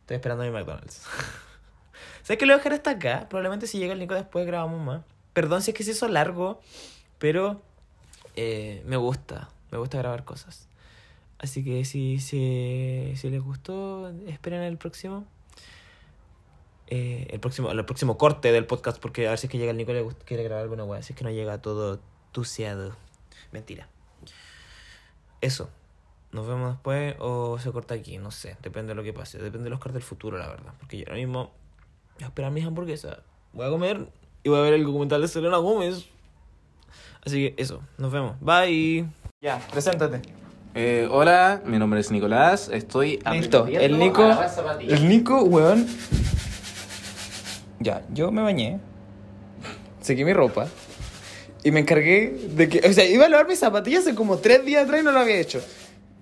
Estoy 0.00 0.16
esperando 0.16 0.44
a 0.44 0.46
mi 0.46 0.52
McDonald's. 0.52 1.02
¿Sabes 2.22 2.38
que 2.38 2.46
lo 2.46 2.52
voy 2.52 2.54
a 2.54 2.58
dejar 2.58 2.72
hasta 2.74 2.90
acá? 2.90 3.28
Probablemente 3.28 3.66
si 3.66 3.78
llega 3.78 3.92
el 3.92 3.98
Nico 3.98 4.14
después 4.14 4.46
grabamos 4.46 4.80
más. 4.84 5.02
Perdón 5.32 5.62
si 5.62 5.70
es 5.72 5.76
que 5.76 5.84
se 5.84 5.92
hizo 5.92 6.08
largo, 6.08 6.60
pero 7.18 7.60
eh, 8.36 8.82
me 8.86 8.96
gusta. 8.96 9.48
Me 9.70 9.78
gusta 9.78 9.98
grabar 9.98 10.24
cosas. 10.24 10.68
Así 11.38 11.62
que 11.62 11.84
si, 11.84 12.18
si, 12.18 13.12
si 13.16 13.30
les 13.30 13.42
gustó, 13.42 14.08
esperen 14.26 14.62
el 14.62 14.78
próximo. 14.78 15.26
Eh, 16.88 17.26
el 17.30 17.40
próximo 17.40 17.70
el 17.70 17.84
próximo 17.84 18.16
corte 18.16 18.52
del 18.52 18.64
podcast, 18.66 18.98
porque 19.00 19.26
a 19.26 19.30
ver 19.30 19.38
si 19.38 19.46
es 19.46 19.50
que 19.50 19.58
llega 19.58 19.72
el 19.72 19.76
Nico 19.76 19.90
y 19.90 19.94
le 19.94 20.04
gust- 20.04 20.22
quiere 20.24 20.42
grabar 20.44 20.62
alguna 20.62 20.84
weá. 20.84 21.02
Si 21.02 21.12
es 21.12 21.18
que 21.18 21.24
no 21.24 21.30
llega 21.30 21.60
todo 21.60 21.98
tuceado. 22.32 22.94
Mentira. 23.52 23.88
Eso. 25.40 25.68
Nos 26.32 26.46
vemos 26.46 26.72
después 26.74 27.14
o 27.18 27.58
se 27.58 27.70
corta 27.72 27.94
aquí, 27.94 28.18
no 28.18 28.30
sé. 28.30 28.56
Depende 28.62 28.90
de 28.90 28.94
lo 28.94 29.02
que 29.02 29.12
pase. 29.12 29.38
Depende 29.38 29.64
de 29.64 29.70
los 29.70 29.78
cartas 29.78 29.94
del 29.94 30.02
futuro, 30.02 30.38
la 30.38 30.48
verdad. 30.48 30.74
Porque 30.78 30.98
yo 30.98 31.04
ahora 31.06 31.16
mismo 31.16 31.50
voy 32.16 32.24
a 32.24 32.26
esperar 32.26 32.50
mis 32.52 32.64
hamburguesas. 32.66 33.18
Voy 33.52 33.66
a 33.66 33.70
comer 33.70 34.06
y 34.42 34.48
voy 34.48 34.58
a 34.58 34.62
ver 34.62 34.74
el 34.74 34.84
documental 34.84 35.20
de 35.22 35.28
Selena 35.28 35.56
Gómez. 35.58 36.06
Así 37.24 37.48
que 37.54 37.62
eso, 37.62 37.82
nos 37.98 38.12
vemos. 38.12 38.36
Bye. 38.40 39.06
Ya, 39.40 39.58
preséntate. 39.72 40.22
Eh, 40.74 41.08
hola, 41.10 41.62
mi 41.64 41.78
nombre 41.78 42.00
es 42.00 42.10
Nicolás, 42.10 42.68
estoy 42.68 43.18
Listo, 43.32 43.66
el 43.66 43.98
Nico. 43.98 44.30
El 44.80 45.08
Nico, 45.08 45.42
weón. 45.42 45.86
Ya, 47.86 48.02
yo 48.12 48.32
me 48.32 48.42
bañé. 48.42 48.80
Sequé 50.00 50.24
mi 50.24 50.32
ropa. 50.32 50.66
Y 51.62 51.70
me 51.70 51.78
encargué 51.78 52.36
de 52.56 52.68
que. 52.68 52.88
O 52.88 52.92
sea, 52.92 53.04
iba 53.06 53.26
a 53.26 53.28
lavar 53.28 53.46
mis 53.46 53.60
zapatillas 53.60 54.00
hace 54.04 54.16
como 54.16 54.38
tres 54.38 54.64
días 54.64 54.82
atrás 54.82 55.02
y 55.02 55.04
no 55.04 55.12
lo 55.12 55.20
había 55.20 55.36
hecho. 55.38 55.60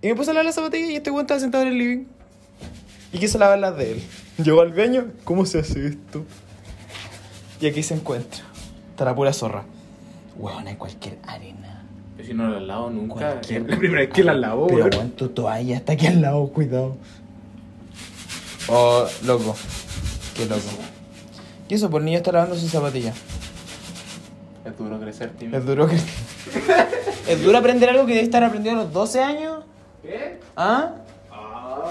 Y 0.02 0.08
me 0.08 0.14
puse 0.14 0.30
a 0.30 0.34
lavar 0.34 0.44
las 0.44 0.56
zapatillas 0.56 0.90
y 0.90 0.96
este 0.96 1.10
weón 1.10 1.22
estaba 1.22 1.40
sentado 1.40 1.62
en 1.64 1.70
el 1.70 1.78
living. 1.78 2.04
Y 3.14 3.18
quise 3.18 3.38
lavar 3.38 3.58
las 3.58 3.78
de 3.78 3.92
él. 3.92 4.02
Llegó 4.44 4.60
al 4.60 4.74
baño. 4.74 5.06
¿Cómo 5.24 5.46
se 5.46 5.60
hace 5.60 5.86
esto? 5.86 6.26
Y 7.62 7.66
aquí 7.66 7.82
se 7.82 7.94
encuentra. 7.94 8.42
Está 8.90 9.06
la 9.06 9.14
pura 9.14 9.32
zorra. 9.32 9.64
Weón, 10.36 10.66
hay 10.68 10.74
cualquier 10.76 11.16
arena. 11.26 11.82
Yo 12.18 12.24
si 12.26 12.34
no 12.34 12.46
la 12.50 12.60
lavo 12.60 12.90
nunca. 12.90 13.14
Cualquier- 13.40 13.70
la 13.70 13.76
primera 13.78 14.00
vez 14.02 14.10
que 14.10 14.22
la 14.22 14.34
lavo, 14.34 14.66
Pero 14.66 14.84
weón, 14.86 15.12
tu 15.12 15.30
toalla 15.30 15.76
está 15.78 15.94
aquí 15.94 16.06
al 16.08 16.20
lado, 16.20 16.46
cuidado. 16.48 16.98
Oh, 18.68 19.06
loco. 19.24 19.56
Qué 20.34 20.44
loco. 20.44 20.60
Y 21.68 21.74
eso, 21.74 21.88
por 21.90 22.02
niño 22.02 22.18
está 22.18 22.32
lavando 22.32 22.54
sus 22.56 22.70
zapatillas. 22.70 23.16
Es 24.64 24.76
duro 24.78 24.98
crecer, 25.00 25.30
tío. 25.30 25.56
Es 25.56 25.64
duro 25.64 25.86
que. 25.86 25.96
es 27.28 27.42
duro 27.42 27.58
aprender 27.58 27.88
algo 27.90 28.06
que 28.06 28.12
debe 28.14 28.24
estar 28.24 28.42
aprendiendo 28.44 28.82
a 28.82 28.84
los 28.84 28.92
12 28.92 29.22
años. 29.22 29.64
¿Qué? 30.02 30.40
¿Ah? 30.56 30.92
Ah. 31.30 31.90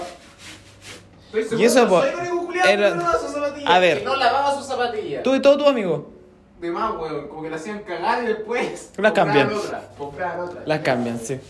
Estoy 1.32 1.60
Y 1.60 1.64
eso, 1.64 1.80
seguro, 1.80 1.90
po, 1.96 2.00
soy 2.02 2.10
el 2.10 2.16
único 2.32 2.46
culiao 2.46 2.66
era- 2.68 2.88
que 2.90 2.94
no 2.96 3.02
lava 3.02 3.18
sus 3.18 3.30
zapatillas. 3.32 3.70
A 3.70 3.78
ver. 3.80 4.04
No 4.04 4.16
lavaba 4.16 4.54
sus 4.56 4.66
zapatillas. 4.66 5.22
Tú 5.24 5.34
y 5.34 5.42
todo 5.42 5.56
tu 5.58 5.66
amigo. 5.68 6.12
De 6.60 6.70
más, 6.70 6.94
weón. 6.96 7.28
Como 7.28 7.42
que 7.42 7.50
la 7.50 7.56
hacían 7.56 7.80
cagar 7.80 8.22
y 8.22 8.26
después. 8.28 8.90
Las 8.96 9.12
cambian. 9.12 9.50
compraban 9.98 10.40
Otra, 10.40 10.44
otra. 10.58 10.62
Las 10.66 10.80
cambian, 10.80 11.18
sí. 11.18 11.40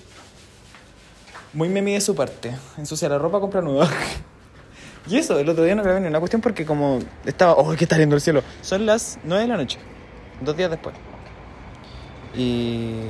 Muy 1.53 1.69
memi 1.69 1.93
de 1.93 2.01
su 2.01 2.15
parte. 2.15 2.55
Ensucia 2.79 3.09
la 3.09 3.19
ropa, 3.19 3.41
compra 3.41 3.61
nueva. 3.61 3.89
y 5.07 5.19
eso, 5.19 5.39
el 5.39 5.49
otro 5.49 5.65
día 5.65 5.75
no 5.75 5.83
grabé 5.83 6.01
ni 6.01 6.07
una 6.09 6.19
cuestión 6.21 6.41
porque 6.43 6.65
como 6.65 6.99
estaba... 7.27 7.53
¡Oh, 7.55 7.75
que 7.77 7.85
está 7.85 7.99
lindo 7.99 8.15
el 8.17 8.21
cielo! 8.23 8.43
Son 8.63 8.87
las 8.87 9.19
9 9.25 9.43
de 9.43 9.49
la 9.49 9.57
noche. 9.57 9.79
Dos 10.41 10.57
días 10.57 10.71
después. 10.71 10.95
Y... 12.35 13.01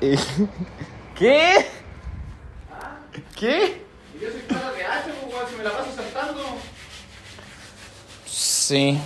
y- 0.00 0.16
¿Qué? 1.14 1.66
¿Qué? 3.38 3.82
Y 4.16 4.20
yo 4.24 4.30
soy 4.32 4.40
para 4.48 4.72
de 4.72 4.84
H, 4.84 5.10
pues. 5.30 5.50
Si 5.50 5.56
me 5.56 5.64
la 5.64 5.70
paso 5.70 5.90
saltando. 5.94 6.42
Sí. 8.26 8.98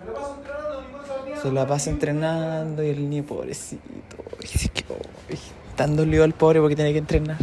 Me 0.00 0.06
la 0.06 0.14
paso 0.14 0.34
entrenando, 0.36 0.82
ninguna 0.82 1.04
zapatilla. 1.06 1.40
Se 1.42 1.52
la 1.52 1.66
pasa 1.66 1.90
entrenando 1.90 2.82
y 2.84 2.88
el 2.90 3.08
niño 3.10 3.24
pobrecito. 3.24 4.16
Ay, 4.40 4.48
sí 4.48 4.68
que- 4.68 4.84
ay, 5.30 5.38
Tan 5.76 5.96
dolido 5.96 6.24
al 6.24 6.34
pobre 6.34 6.60
porque 6.60 6.76
tiene 6.76 6.92
que 6.92 6.98
entrenar. 6.98 7.38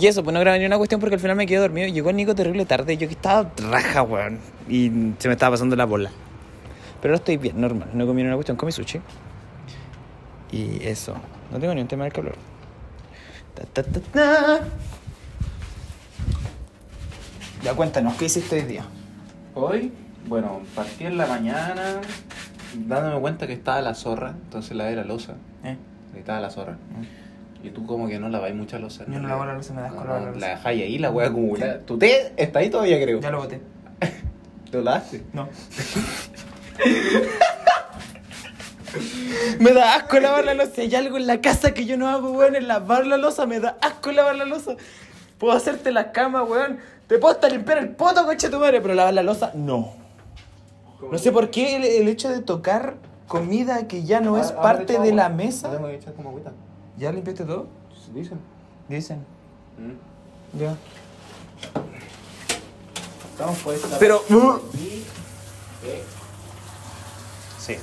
Y 0.00 0.06
eso, 0.06 0.24
pues 0.24 0.32
no 0.32 0.40
grabé 0.40 0.58
ni 0.58 0.64
una 0.64 0.78
cuestión 0.78 0.98
porque 0.98 1.16
al 1.16 1.20
final 1.20 1.36
me 1.36 1.46
quedé 1.46 1.58
dormido. 1.58 1.86
Llegó 1.86 2.08
el 2.08 2.16
Nico 2.16 2.34
terrible 2.34 2.64
tarde. 2.64 2.96
Yo 2.96 3.06
que 3.06 3.14
estaba 3.14 3.50
raja, 3.70 4.02
weón. 4.02 4.38
Y 4.66 4.90
se 5.18 5.28
me 5.28 5.34
estaba 5.34 5.54
pasando 5.54 5.76
la 5.76 5.84
bola. 5.84 6.10
Pero 7.02 7.12
ahora 7.12 7.16
estoy 7.16 7.36
bien, 7.36 7.60
normal. 7.60 7.90
No 7.92 8.06
comí 8.06 8.22
ni 8.22 8.28
una 8.28 8.36
cuestión, 8.36 8.56
comí 8.56 8.72
sushi. 8.72 8.98
Y 10.52 10.82
eso. 10.82 11.14
No 11.52 11.60
tengo 11.60 11.74
ni 11.74 11.82
un 11.82 11.88
tema 11.88 12.04
del 12.04 12.14
que 12.14 12.20
hablar. 12.20 12.36
Ta, 13.54 13.64
ta, 13.64 13.82
ta, 13.82 14.00
ta. 14.00 14.60
Ya 17.62 17.74
cuéntanos, 17.74 18.14
¿qué 18.14 18.24
hiciste 18.24 18.56
hoy 18.56 18.62
día? 18.62 18.84
Hoy, 19.54 19.92
bueno, 20.26 20.62
partí 20.74 21.04
en 21.04 21.18
la 21.18 21.26
mañana. 21.26 22.00
dándome 22.74 23.20
cuenta 23.20 23.46
que 23.46 23.52
estaba 23.52 23.82
la 23.82 23.94
zorra, 23.94 24.30
entonces 24.30 24.74
lavé 24.74 24.96
la 24.96 25.04
losa. 25.04 25.34
¿Eh? 25.62 25.76
Estaba 26.16 26.40
la 26.40 26.48
zorra. 26.48 26.78
Y 27.62 27.70
tú 27.70 27.86
como 27.86 28.08
que 28.08 28.18
no 28.18 28.28
laváis 28.28 28.54
mucha 28.54 28.78
losa. 28.78 29.04
Yo 29.06 29.20
no 29.20 29.28
lavo 29.28 29.44
la 29.44 29.54
losa, 29.54 29.74
me 29.74 29.82
da 29.82 29.88
asco 29.88 30.04
lavar 30.04 30.20
la 30.22 30.26
La 30.28 30.32
losa. 30.34 30.46
dejáis 30.48 30.82
ahí, 30.82 30.98
la 30.98 31.10
wea 31.10 31.28
acumulada. 31.28 31.78
Tu 31.80 31.98
té 31.98 32.32
está 32.36 32.58
ahí 32.60 32.70
todavía, 32.70 33.00
creo. 33.02 33.20
Ya 33.20 33.30
lo 33.30 33.38
boté. 33.38 33.60
¿Lo 34.72 34.82
lavaste? 34.82 35.22
No. 35.32 35.48
me 39.60 39.72
da 39.72 39.94
asco 39.96 40.18
lavar 40.20 40.44
la 40.44 40.54
losa. 40.54 40.72
Si 40.74 40.80
hay 40.82 40.94
algo 40.94 41.16
en 41.16 41.26
la 41.26 41.40
casa 41.40 41.72
que 41.74 41.84
yo 41.84 41.96
no 41.96 42.08
hago, 42.08 42.30
weón, 42.32 42.56
es 42.56 42.64
lavar 42.64 43.06
la 43.06 43.16
losa. 43.16 43.46
Me 43.46 43.60
da 43.60 43.76
asco 43.80 44.12
lavar 44.12 44.36
la 44.36 44.44
losa. 44.46 44.72
Puedo 45.38 45.52
hacerte 45.54 45.92
la 45.92 46.12
cama, 46.12 46.42
weón. 46.42 46.78
Te 47.06 47.18
puedo 47.18 47.34
hasta 47.34 47.48
limpiar 47.48 47.78
el 47.78 47.90
poto, 47.90 48.24
coche 48.24 48.48
tu 48.48 48.58
madre, 48.58 48.80
pero 48.80 48.94
lavar 48.94 49.14
la 49.14 49.22
losa, 49.22 49.52
no. 49.54 49.92
No 51.10 51.18
sé 51.18 51.32
por 51.32 51.50
qué 51.50 51.76
el, 51.76 51.84
el 51.84 52.08
hecho 52.08 52.28
de 52.28 52.40
tocar 52.40 52.94
comida 53.26 53.86
que 53.88 54.04
ya 54.04 54.20
no 54.20 54.38
es 54.38 54.52
Ah, 54.56 54.62
parte 54.62 54.96
ah, 54.98 55.02
de 55.02 55.12
la 55.12 55.28
mesa. 55.28 55.70
Tengo 55.70 55.88
que 55.88 55.94
echar 55.96 56.14
como 56.14 56.30
agüita. 56.30 56.52
¿Ya 57.00 57.10
limpiaste 57.10 57.44
todo? 57.46 57.66
Dicen. 58.12 58.38
Dicen. 58.88 59.24
Mm. 59.78 60.58
Ya. 60.58 60.76
Estamos 63.32 63.58
pues. 63.64 63.90
la- 63.90 63.98
Pero. 63.98 64.22
Y- 64.74 65.02
eh, 65.86 66.04
Sí. 67.58 67.76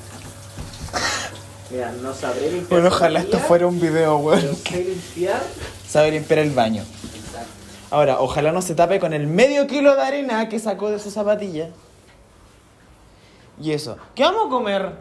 Mira, 1.71 1.91
no 1.93 2.13
sabré 2.13 2.41
limpiar. 2.51 2.69
Bueno, 2.69 2.87
ojalá 2.95 3.19
esto 3.21 3.39
fuera 3.39 3.65
un 3.67 3.79
video, 3.79 4.17
Pero 4.17 4.17
weón. 4.17 4.55
sé 4.55 4.83
limpiar. 4.83 5.41
Sabe 5.87 6.11
limpiar 6.11 6.39
el 6.39 6.51
baño. 6.51 6.83
Exacto. 6.83 7.47
Ahora, 7.89 8.19
ojalá 8.19 8.51
no 8.51 8.61
se 8.61 8.75
tape 8.75 8.99
con 8.99 9.13
el 9.13 9.25
medio 9.25 9.65
kilo 9.65 9.95
de 9.95 10.01
arena 10.03 10.47
que 10.47 10.59
sacó 10.59 10.91
de 10.91 10.99
su 10.99 11.09
zapatilla. 11.09 11.69
Y 13.59 13.71
eso. 13.71 13.97
¿Qué 14.13 14.21
vamos 14.23 14.45
a 14.45 14.49
comer? 14.49 14.91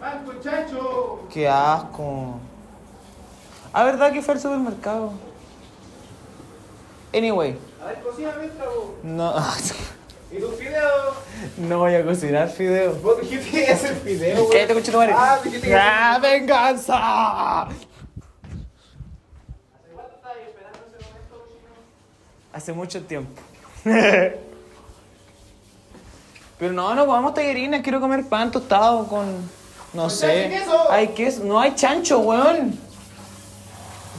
¡Vas, 0.00 0.20
muchacho! 0.24 1.28
Qué 1.32 1.48
asco. 1.48 2.40
Ah, 3.72 3.84
¿verdad 3.84 4.12
que 4.12 4.20
fue 4.22 4.34
al 4.34 4.40
supermercado? 4.40 5.12
Anyway. 7.14 7.56
A 7.82 7.86
ver, 7.86 8.00
cocina 8.02 8.32
mientras 8.38 8.66
vos. 8.68 8.84
No, 9.02 9.34
¿Y 10.32 10.38
tus 10.38 10.54
fideos? 10.54 11.14
no 11.58 11.78
voy 11.78 11.94
a 11.94 12.04
cocinar 12.04 12.48
fideos. 12.48 13.00
Vos 13.02 13.20
dijiste 13.20 13.50
que 13.50 13.72
hacer 13.72 13.96
fideos, 13.96 14.38
güey. 14.40 14.50
Cállate, 14.52 14.74
concha 14.74 14.92
tu 14.92 14.98
madre. 14.98 15.12
Ah, 15.16 15.38
dijiste 15.42 15.66
que 15.68 15.74
¡Ah, 15.74 16.18
venganza! 16.22 17.68
¿Cuánto 19.92 20.14
estabas 20.14 20.36
esperando 20.46 20.78
ese 20.86 21.04
momento, 21.04 21.46
chino? 21.48 21.74
Hace 22.52 22.72
mucho 22.72 23.02
tiempo. 23.02 23.40
Pero 26.58 26.72
no, 26.74 26.94
no 26.94 27.06
comamos 27.06 27.34
tallarines, 27.34 27.82
quiero 27.82 28.00
comer 28.00 28.28
pan 28.28 28.50
tostado 28.50 29.06
con. 29.08 29.26
No 29.94 30.02
¿Con 30.02 30.10
sé. 30.10 30.26
chancho 30.26 30.46
y 30.46 30.50
queso? 30.58 30.90
Hay 30.92 31.08
queso. 31.08 31.44
No 31.44 31.58
hay 31.60 31.74
chancho, 31.74 32.18
weón. 32.20 32.78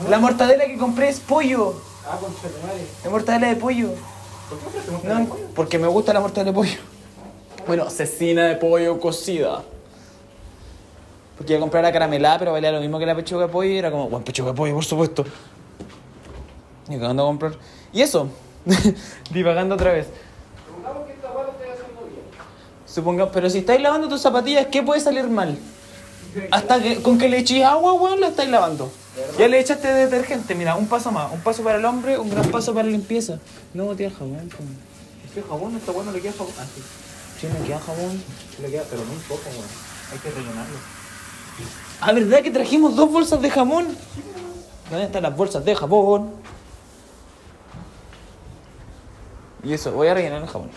La 0.10 0.20
mortadela 0.20 0.66
que 0.66 0.78
compré 0.78 1.10
es 1.10 1.20
pollo. 1.20 1.76
Ah, 2.08 2.18
concha 2.20 2.48
de 2.48 2.64
madre. 2.66 2.86
La 3.04 3.10
mortadela 3.10 3.48
de 3.48 3.56
pollo. 3.56 3.90
¿Por 4.50 5.02
qué 5.02 5.08
No, 5.08 5.26
pollo? 5.26 5.42
porque 5.56 5.78
me 5.80 5.88
gusta 5.88 6.14
la 6.14 6.20
mortadela 6.20 6.52
de 6.52 6.56
pollo. 6.56 6.80
Bueno, 7.68 7.90
cecina 7.90 8.46
de 8.46 8.56
pollo 8.56 9.00
cocida. 9.00 9.62
Porque 11.38 11.54
iba 11.54 11.60
a 11.60 11.62
comprar 11.62 11.84
la 11.84 11.92
caramelada, 11.92 12.40
pero 12.40 12.52
valía 12.52 12.72
lo 12.72 12.80
mismo 12.82 13.00
que 13.00 13.06
la 13.06 13.16
pechuga 13.16 13.46
de 13.48 13.52
pollo 13.52 13.70
y 13.70 13.78
era 13.78 13.92
como, 13.92 14.10
bueno, 14.10 14.26
pechuga 14.26 14.52
de 14.52 14.58
pollo, 14.58 14.74
por 14.74 14.86
supuesto. 14.86 15.26
Y 16.90 16.96
acabando 16.96 17.24
de 17.24 17.28
comprar. 17.30 17.54
Y 17.94 18.02
eso, 18.02 18.28
divagando 19.32 19.76
otra 19.76 19.92
vez. 19.94 20.08
Supongamos 20.68 21.06
que 21.08 21.14
esta 21.14 21.28
lo 21.34 21.42
estoy 21.52 21.68
haciendo 21.70 22.02
bien. 22.02 22.22
Supongamos, 22.86 23.34
pero 23.34 23.50
si 23.50 23.60
estáis 23.60 23.82
lavando 23.82 24.08
tus 24.10 24.22
zapatillas, 24.22 24.68
¿qué 24.68 24.82
puede 24.84 25.00
salir 25.02 25.28
mal? 25.30 25.58
Hasta 26.52 26.82
que 26.82 27.02
con 27.02 27.18
que 27.18 27.28
le 27.30 27.40
echéis 27.40 27.64
agua, 27.66 27.94
weón, 27.94 28.20
la 28.20 28.28
estáis 28.28 28.50
lavando. 28.50 28.92
Ya 29.38 29.48
le 29.48 29.60
echaste 29.60 29.88
detergente, 29.88 30.56
mira, 30.56 30.76
un 30.76 30.88
paso 30.88 31.12
más. 31.12 31.32
Un 31.32 31.42
paso 31.42 31.64
para 31.64 31.78
el 31.78 31.86
hombre, 31.86 32.18
un 32.18 32.30
gran 32.30 32.50
paso 32.50 32.74
para 32.74 32.86
la 32.86 32.92
limpieza. 32.92 33.40
No, 33.74 33.96
tía 33.96 34.10
jabón. 34.10 34.50
Es 35.26 35.32
que 35.32 35.42
jabón, 35.42 35.76
esta 35.76 35.92
weá 35.92 36.06
no 36.06 36.12
le 36.12 36.22
queda 36.22 36.34
jabón. 36.34 36.54
Ah, 36.60 36.66
sí. 36.74 36.82
Sí, 37.40 37.48
me 37.48 37.66
queda 37.66 37.80
jabón. 37.80 38.24
Sí 38.56 38.62
le 38.62 38.72
queda, 38.72 38.84
pero 38.90 39.04
muy 39.04 39.18
poco, 39.28 39.50
weón. 39.50 39.66
Hay 40.12 40.20
que 40.20 40.30
rellenarlo. 40.30 40.78
Ah, 42.00 42.14
¿verdad 42.14 42.42
que 42.42 42.52
trajimos 42.52 42.96
dos 42.96 43.12
bolsas 43.12 43.42
de 43.42 43.50
jamón? 43.50 43.88
¿Dónde 44.90 45.06
están 45.06 45.24
las 45.24 45.36
bolsas 45.36 45.64
de 45.64 45.76
jabón? 45.76 46.32
Y 49.64 49.74
eso, 49.74 49.92
voy 49.92 50.08
a 50.08 50.14
rellenar 50.14 50.42
el 50.42 50.48
jabón. 50.48 50.72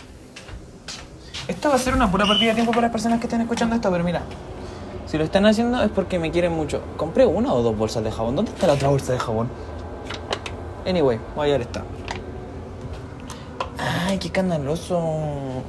Esta 1.47 1.69
va 1.69 1.75
a 1.75 1.79
ser 1.79 1.93
una 1.93 2.11
pura 2.11 2.25
pérdida 2.25 2.49
de 2.49 2.55
tiempo 2.55 2.71
para 2.71 2.83
las 2.83 2.91
personas 2.91 3.19
que 3.19 3.27
estén 3.27 3.41
escuchando 3.41 3.75
esto, 3.75 3.91
pero 3.91 4.03
mira. 4.03 4.23
Si 5.07 5.17
lo 5.17 5.23
están 5.23 5.45
haciendo 5.45 5.81
es 5.83 5.91
porque 5.91 6.19
me 6.19 6.31
quieren 6.31 6.53
mucho. 6.53 6.81
¿Compré 6.97 7.25
una 7.25 7.53
o 7.53 7.61
dos 7.61 7.77
bolsas 7.77 8.03
de 8.03 8.11
jabón? 8.11 8.35
¿Dónde 8.35 8.51
está 8.51 8.67
la 8.67 8.73
otra 8.73 8.89
bolsa 8.89 9.13
de 9.13 9.19
jabón? 9.19 9.49
Anyway, 10.85 11.19
voy 11.35 11.49
a 11.49 11.51
ver 11.53 11.61
esta. 11.61 11.83
Ay, 13.77 14.17
qué 14.17 14.27
escandaloso. 14.27 15.63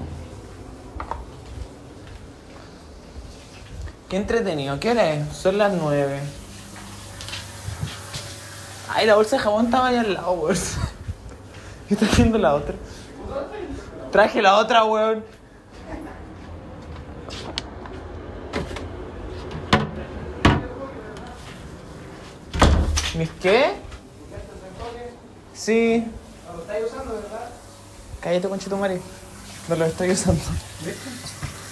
Qué 4.08 4.16
entretenido. 4.16 4.78
¿Qué 4.80 4.90
hora 4.90 5.12
es? 5.12 5.36
Son 5.36 5.58
las 5.58 5.72
nueve. 5.72 6.20
Ay, 8.88 9.06
la 9.06 9.16
bolsa 9.16 9.36
de 9.36 9.42
jabón 9.42 9.66
estaba 9.66 9.88
ahí 9.88 9.96
al 9.96 10.14
lado, 10.14 10.32
weón. 10.32 10.56
¿Qué 11.88 11.94
está 11.94 12.06
haciendo 12.06 12.38
la 12.38 12.54
otra? 12.54 12.74
Traje 14.10 14.40
la 14.40 14.56
otra, 14.56 14.84
weón. 14.84 15.24
¿Mis 23.16 23.30
qué? 23.40 23.72
Sí. 25.54 26.04
¿Lo 26.54 26.60
estáis 26.62 26.84
usando, 26.84 27.14
verdad? 27.14 27.48
Cállate, 28.20 28.48
conchito 28.48 28.76
Mari. 28.76 29.00
No 29.68 29.76
lo 29.76 29.84
estoy 29.86 30.10
usando. 30.10 30.42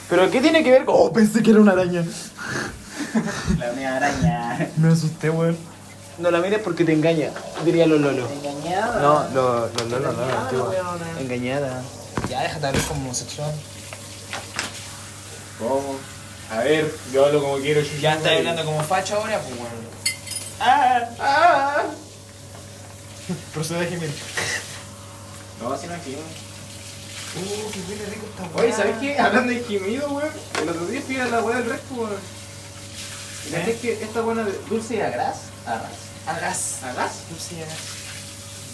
¿Pero 0.09 0.31
qué 0.31 0.41
tiene 0.41 0.65
que 0.65 0.71
ver 0.71 0.85
con.? 0.85 0.95
Oh, 0.99 1.13
pensé 1.13 1.43
que 1.43 1.51
era 1.51 1.61
una 1.61 1.73
araña. 1.73 2.05
La 3.59 3.73
mía 3.73 3.97
araña. 3.97 4.71
Me 4.77 4.93
asusté, 4.93 5.31
weón. 5.31 5.57
No 6.19 6.31
la 6.31 6.39
mires 6.39 6.61
porque 6.63 6.85
te 6.85 6.93
engaña, 6.93 7.31
diría 7.65 7.87
los 7.89 8.01
Lolo. 8.01 8.29
Engañada. 8.31 9.01
No, 9.03 9.25
los 9.35 9.75
lo, 9.91 9.99
Lolo, 9.99 10.13
no, 10.13 10.65
weona. 10.71 11.21
Engañada. 11.21 11.83
Ya, 12.29 12.43
déjate 12.43 12.67
hablar 12.69 12.83
como 12.85 13.01
homosexual. 13.07 13.53
¿Cómo? 15.59 15.97
A 16.53 16.59
ver, 16.59 16.95
yo 17.13 17.27
hablo 17.27 17.43
como 17.43 17.57
quiero. 17.59 17.81
yo- 17.81 17.99
Ya 18.01 18.15
estás 18.15 18.33
hablando 18.39 18.65
como 18.65 18.81
facho 18.85 19.17
ahora, 19.17 19.41
pues 19.41 19.55
weón. 19.59 19.94
¡Ah! 20.61 21.09
¡Ah! 21.19 21.85
Procede 23.53 23.87
a 23.87 23.89
gemir. 23.89 24.11
No, 25.61 25.73
así 25.73 25.87
no 25.87 25.95
gemido. 26.03 26.21
Uh, 27.37 27.71
qué 27.73 27.81
huele 27.89 28.07
rico 28.07 28.27
esta 28.27 28.61
Oye, 28.61 28.73
¿sabes 28.73 28.97
qué? 29.01 29.19
Hablando 29.19 29.53
de 29.53 29.65
gemido, 29.65 30.09
weón. 30.11 30.31
El 30.63 30.69
otro 30.69 30.87
día 30.87 31.03
fui 31.03 31.17
a 31.17 31.27
la 31.27 31.43
weá 31.43 31.59
del 31.59 31.71
resto, 31.71 31.95
weón. 31.95 32.13
Y 32.13 33.55
¿Eh? 33.55 33.61
¿sabes 33.61 33.81
que 33.81 33.93
esta 34.03 34.21
buena 34.21 34.45
de 34.45 34.53
dulce 34.69 35.03
a 35.03 35.11
gras? 35.11 35.37
A 35.67 35.75
ras. 35.75 35.93
A 36.27 36.39
gas. 36.39 36.79
¿A 36.85 36.93
gas? 36.93 37.13
Dulce 37.31 37.57
y 37.57 37.63
a 37.63 37.67
gas. 37.67 37.79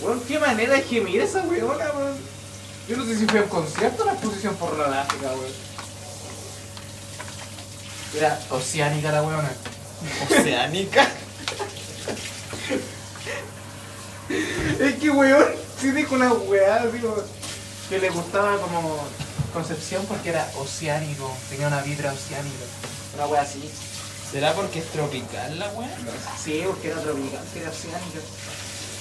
Weón, 0.01 0.21
qué 0.21 0.39
manera 0.39 0.75
de 0.75 0.83
gemir 0.83 1.21
esa 1.21 1.43
weona, 1.43 1.93
weón. 1.93 2.17
Yo 2.89 2.97
no 2.97 3.05
sé 3.05 3.17
si 3.19 3.27
fue 3.27 3.41
a 3.41 3.43
un 3.45 3.49
concierto 3.49 4.03
o 4.03 4.05
una 4.05 4.13
exposición 4.15 4.57
pornográfica, 4.57 5.29
weón. 5.29 5.53
Era 8.17 8.39
oceánica 8.51 9.13
la 9.13 9.23
weona. 9.23 9.51
Oceánica. 10.31 11.09
Es 14.79 14.95
que, 14.95 15.11
weón, 15.11 15.47
sí 15.81 15.91
dijo 15.91 16.15
una 16.15 16.33
weá, 16.33 16.87
digo, 16.87 17.25
que 17.89 17.99
le 17.99 18.11
gustaba 18.11 18.59
como 18.59 18.99
Concepción 19.53 20.07
porque 20.07 20.29
era 20.29 20.49
oceánico, 20.59 21.37
tenía 21.49 21.67
una 21.67 21.83
vibra 21.83 22.13
oceánica. 22.13 22.65
Una 23.17 23.27
weá 23.27 23.43
así. 23.43 23.69
¿Será 24.31 24.55
porque 24.55 24.79
es 24.79 24.87
tropical 24.87 25.59
la 25.59 25.69
weá? 25.71 25.91
Sí, 26.43 26.63
porque 26.67 26.91
era 26.91 27.01
tropical, 27.01 27.41
que 27.53 27.61
era 27.61 27.71
oceánica. 27.71 28.21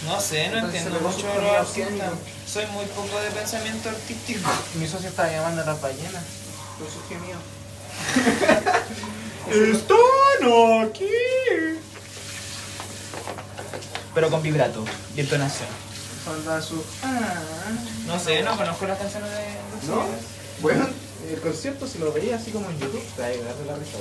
No 0.08 0.20
sé, 0.20 0.50
no 0.50 0.56
Entonces 0.58 0.82
entiendo 0.82 1.08
mucho 1.08 1.28
de 1.28 1.42
los 1.42 1.56
artistas. 1.56 2.14
Soy 2.52 2.66
muy 2.68 2.86
poco 2.86 3.20
de 3.20 3.30
pensamiento 3.30 3.90
artístico. 3.90 4.50
Mi 4.76 4.88
socio 4.88 5.10
estaba 5.10 5.30
llamando 5.30 5.62
a 5.62 5.66
las 5.66 5.82
ballenas. 5.82 6.24
Su 6.80 7.08
gemido. 7.08 7.38
Están 9.74 10.88
aquí. 10.88 11.19
Pero 14.20 14.32
con 14.32 14.44
vibrato 14.44 14.84
y 15.16 15.22
entonación. 15.22 15.70
Su. 16.62 16.84
Ah. 17.02 17.40
No 18.06 18.20
sé, 18.20 18.44
no 18.44 18.58
conozco 18.58 18.86
las 18.86 19.00
canciones 19.00 19.30
de 19.30 19.88
¿No? 19.88 20.04
Bueno, 20.60 20.88
el 21.32 21.40
concierto 21.40 21.88
si 21.88 22.00
lo 22.00 22.12
veía 22.12 22.36
así 22.36 22.52
como 22.52 22.70
en 22.70 22.78
YouTube, 22.80 23.02
te 23.16 23.22
va 23.22 23.28
a 23.30 23.32
llegar 23.32 23.56
de 23.56 23.66
la 23.66 23.76
risa. 23.78 23.98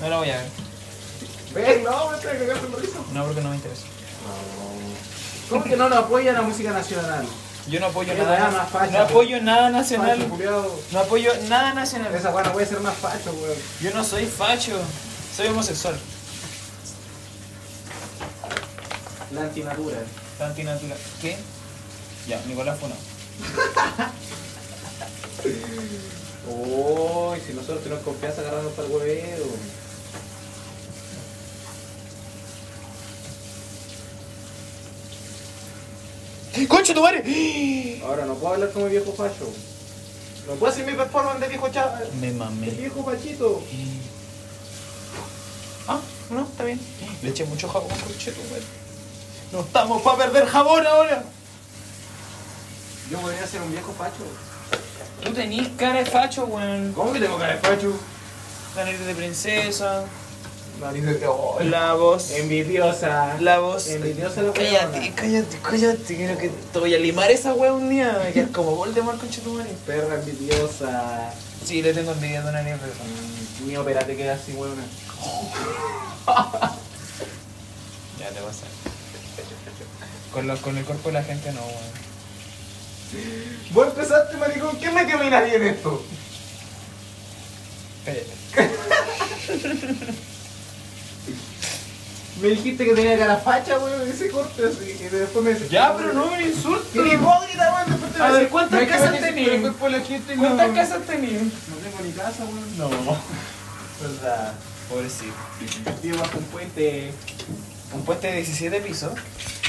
No 0.00 0.08
lo 0.08 0.18
voy 0.20 0.30
a 0.30 0.38
ver. 0.38 0.46
Ven, 1.52 1.84
no, 1.84 2.10
me 2.10 2.16
que 2.20 2.26
cagarte 2.26 2.68
la 2.70 2.76
risa. 2.78 2.98
No, 3.12 3.24
porque 3.26 3.42
no 3.42 3.50
me 3.50 3.56
interesa. 3.56 3.82
¿Cómo 5.50 5.64
que 5.64 5.76
no 5.76 5.90
lo 5.90 5.96
apoya 5.98 6.32
la 6.32 6.40
música 6.40 6.70
nacional? 6.70 7.26
Yo 7.68 7.80
no 7.80 7.86
apoyo 7.88 8.14
nada. 8.14 8.50
más 8.50 8.70
facha, 8.70 8.92
no 8.92 8.98
apoyo 9.00 9.42
nada 9.42 9.68
nacional. 9.68 10.20
Facho. 10.22 10.80
No 10.90 10.98
apoyo 11.00 11.32
nada 11.50 11.74
nacional. 11.74 12.14
Esa 12.14 12.30
weá 12.30 12.44
no 12.44 12.52
puede 12.54 12.66
ser 12.66 12.80
más 12.80 12.94
facho, 12.94 13.30
weón. 13.30 13.58
Yo 13.82 13.90
no 13.90 14.04
soy 14.04 14.24
facho. 14.24 14.80
Soy 15.36 15.48
homosexual. 15.48 16.00
La 19.34 19.42
antinatura. 19.42 19.98
La 20.38 20.46
antinatural. 20.46 20.98
¿Qué? 21.20 21.36
Ya, 22.28 22.40
Nicolás 22.46 22.78
Funo. 22.78 22.94
Uy, 26.46 27.40
si 27.46 27.52
nosotros 27.52 27.82
tenemos 27.82 28.04
confianza 28.04 28.40
agarrarnos 28.40 28.72
para 28.72 28.88
el 28.88 28.94
huevero. 28.94 29.44
¡Concha 36.68 36.94
tu 36.94 37.02
madre! 37.02 38.00
Ahora 38.04 38.26
no 38.26 38.34
puedo 38.34 38.54
hablar 38.54 38.70
como 38.70 38.86
viejo 38.86 39.12
facho. 39.12 39.50
No 40.46 40.54
puedo 40.54 40.72
hacer 40.72 40.86
mi 40.86 40.92
performance 40.92 41.40
de 41.40 41.48
viejo 41.48 41.68
chavo. 41.70 41.96
Me 42.20 42.28
El 42.28 42.34
mamé. 42.34 42.70
viejo 42.70 43.02
fachito. 43.04 43.62
Ah, 45.88 46.00
no, 46.30 46.42
está 46.44 46.64
bien. 46.64 46.80
Le 47.22 47.30
eché 47.30 47.44
mucho 47.44 47.68
jabón, 47.68 47.88
concha 47.88 48.30
tu 48.30 48.42
madre. 48.44 48.62
No 49.54 49.60
estamos 49.60 50.02
para 50.02 50.18
perder 50.18 50.46
jabón 50.46 50.84
ahora. 50.84 51.22
Yo 53.08 53.20
podría 53.20 53.46
ser 53.46 53.62
un 53.62 53.70
viejo 53.70 53.92
facho. 53.92 54.24
Tú 55.22 55.32
tenís 55.32 55.68
cara 55.78 56.00
de 56.00 56.06
facho, 56.06 56.46
weón. 56.46 56.92
¿Cómo 56.92 57.12
que 57.12 57.20
tengo 57.20 57.38
cara 57.38 57.54
de 57.54 57.60
facho? 57.60 57.92
La 58.74 58.84
nariz 58.84 59.06
de 59.06 59.14
princesa. 59.14 60.06
Nariz 60.80 61.04
de 61.04 61.24
oh, 61.28 61.58
La 61.62 61.94
voz. 61.94 62.32
Envidiosa. 62.32 63.36
La 63.38 63.60
voz. 63.60 63.86
Envidiosa 63.86 64.42
la 64.42 64.52
Cállate, 64.52 65.12
cállate, 65.14 65.60
cállate. 65.62 66.16
Quiero 66.16 66.36
que 66.36 66.48
te 66.48 66.78
voy 66.80 66.92
a 66.92 66.98
limar 66.98 67.30
esa 67.30 67.54
wea 67.54 67.72
un 67.72 67.88
día. 67.88 68.20
Me 68.24 68.32
quedas 68.32 68.50
como 68.50 68.74
Voldemort 68.74 69.20
con 69.20 69.54
madre. 69.56 69.70
Perra 69.86 70.16
envidiosa. 70.16 71.32
Sí, 71.64 71.80
le 71.80 71.94
tengo 71.94 72.10
envidia 72.10 72.40
a 72.40 72.42
Dona 72.42 72.60
Nieve. 72.62 72.80
Mm, 72.80 73.68
Ni 73.68 73.76
ópera 73.76 74.04
te 74.04 74.16
queda 74.16 74.34
así, 74.34 74.50
weona. 74.54 74.82
Ya 78.18 78.30
te 78.30 78.40
vas 78.40 78.56
a. 78.62 78.93
Con, 80.34 80.46
lo- 80.48 80.56
con 80.60 80.76
el 80.76 80.84
cuerpo 80.84 81.08
de 81.08 81.14
la 81.14 81.22
gente 81.22 81.50
no, 81.52 81.60
weón. 81.60 82.04
Vos 83.72 83.86
empezaste, 83.88 84.36
maricón. 84.36 84.76
¿Quién 84.78 84.92
me 84.92 85.06
camina 85.06 85.40
bien 85.42 85.62
esto? 85.62 86.04
Me 92.42 92.48
dijiste 92.48 92.84
que 92.84 92.94
tenía 92.94 93.16
cara 93.16 93.36
facha, 93.36 93.78
weón, 93.78 94.08
ese 94.10 94.28
corte 94.28 94.62
así. 94.66 94.90
Y 95.00 95.04
después 95.04 95.44
me 95.44 95.68
Ya, 95.68 95.96
pero 95.96 96.12
no 96.12 96.26
me 96.32 96.42
insultes. 96.48 96.90
¡Qué 96.92 97.14
hipócrita, 97.14 97.72
weón! 97.74 97.90
Después 97.90 98.12
te 98.12 98.22
A 98.22 98.30
ver, 98.32 98.48
¿cuántas 98.48 98.82
no 98.82 98.88
casas 98.88 99.20
tenías? 99.20 99.60
¿Cuántas 99.78 100.68
no. 100.68 100.74
casas 100.74 101.02
tenías? 101.06 101.42
No 101.42 101.76
tengo 101.82 101.98
ni 102.04 102.10
casa, 102.12 102.44
weón. 102.44 102.78
No. 102.78 102.90
¿Verdad? 104.02 104.52
Pobrecito. 104.88 105.32
Vivo 106.02 106.18
bajo 106.18 106.38
un 106.38 106.44
puente. 106.44 107.12
Un 107.94 108.04
puente 108.04 108.26
de 108.26 108.36
17 108.36 108.80
pisos. 108.80 109.12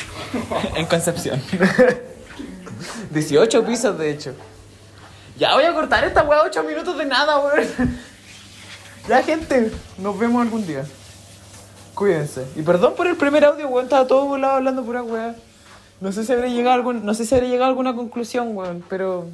en 0.76 0.86
Concepción. 0.86 1.42
18 3.12 3.66
pisos, 3.66 3.98
de 3.98 4.12
hecho. 4.12 4.34
Ya 5.38 5.54
voy 5.54 5.64
a 5.64 5.74
cortar 5.74 6.04
esta 6.04 6.24
weá 6.24 6.44
8 6.44 6.64
minutos 6.64 6.98
de 6.98 7.06
nada, 7.06 7.40
weón. 7.40 7.68
Ya, 9.08 9.22
gente. 9.22 9.72
Nos 10.00 10.18
vemos 10.18 10.42
algún 10.42 10.66
día. 10.66 10.84
Cuídense. 11.94 12.48
Y 12.56 12.64
perdón 12.64 12.96
por 12.96 13.06
el 13.06 13.16
primer 13.16 13.46
audio, 13.46 13.68
weón. 13.68 13.86
Estaba 13.86 14.08
todo 14.08 14.26
volado 14.26 14.56
hablando 14.56 14.84
pura 14.84 15.04
weá. 15.04 15.36
No 16.02 16.12
sé 16.12 16.26
si 16.26 16.34
habré 16.34 16.52
llegado 16.52 16.90
a 16.90 16.94
no 16.94 17.14
sé 17.14 17.26
si 17.26 17.36
habré 17.36 17.48
llegado 17.48 17.66
a 17.66 17.70
alguna 17.70 17.96
conclusión, 17.96 18.58
weón. 18.58 18.84
Pero 18.90 19.28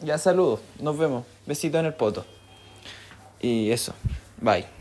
ya 0.00 0.16
saludos. 0.18 0.60
Nos 0.78 0.96
vemos. 0.96 1.24
Besito 1.44 1.78
en 1.78 1.86
el 1.86 1.94
poto. 1.94 2.24
Y 3.40 3.70
eso. 3.72 3.94
Bye. 4.40 4.75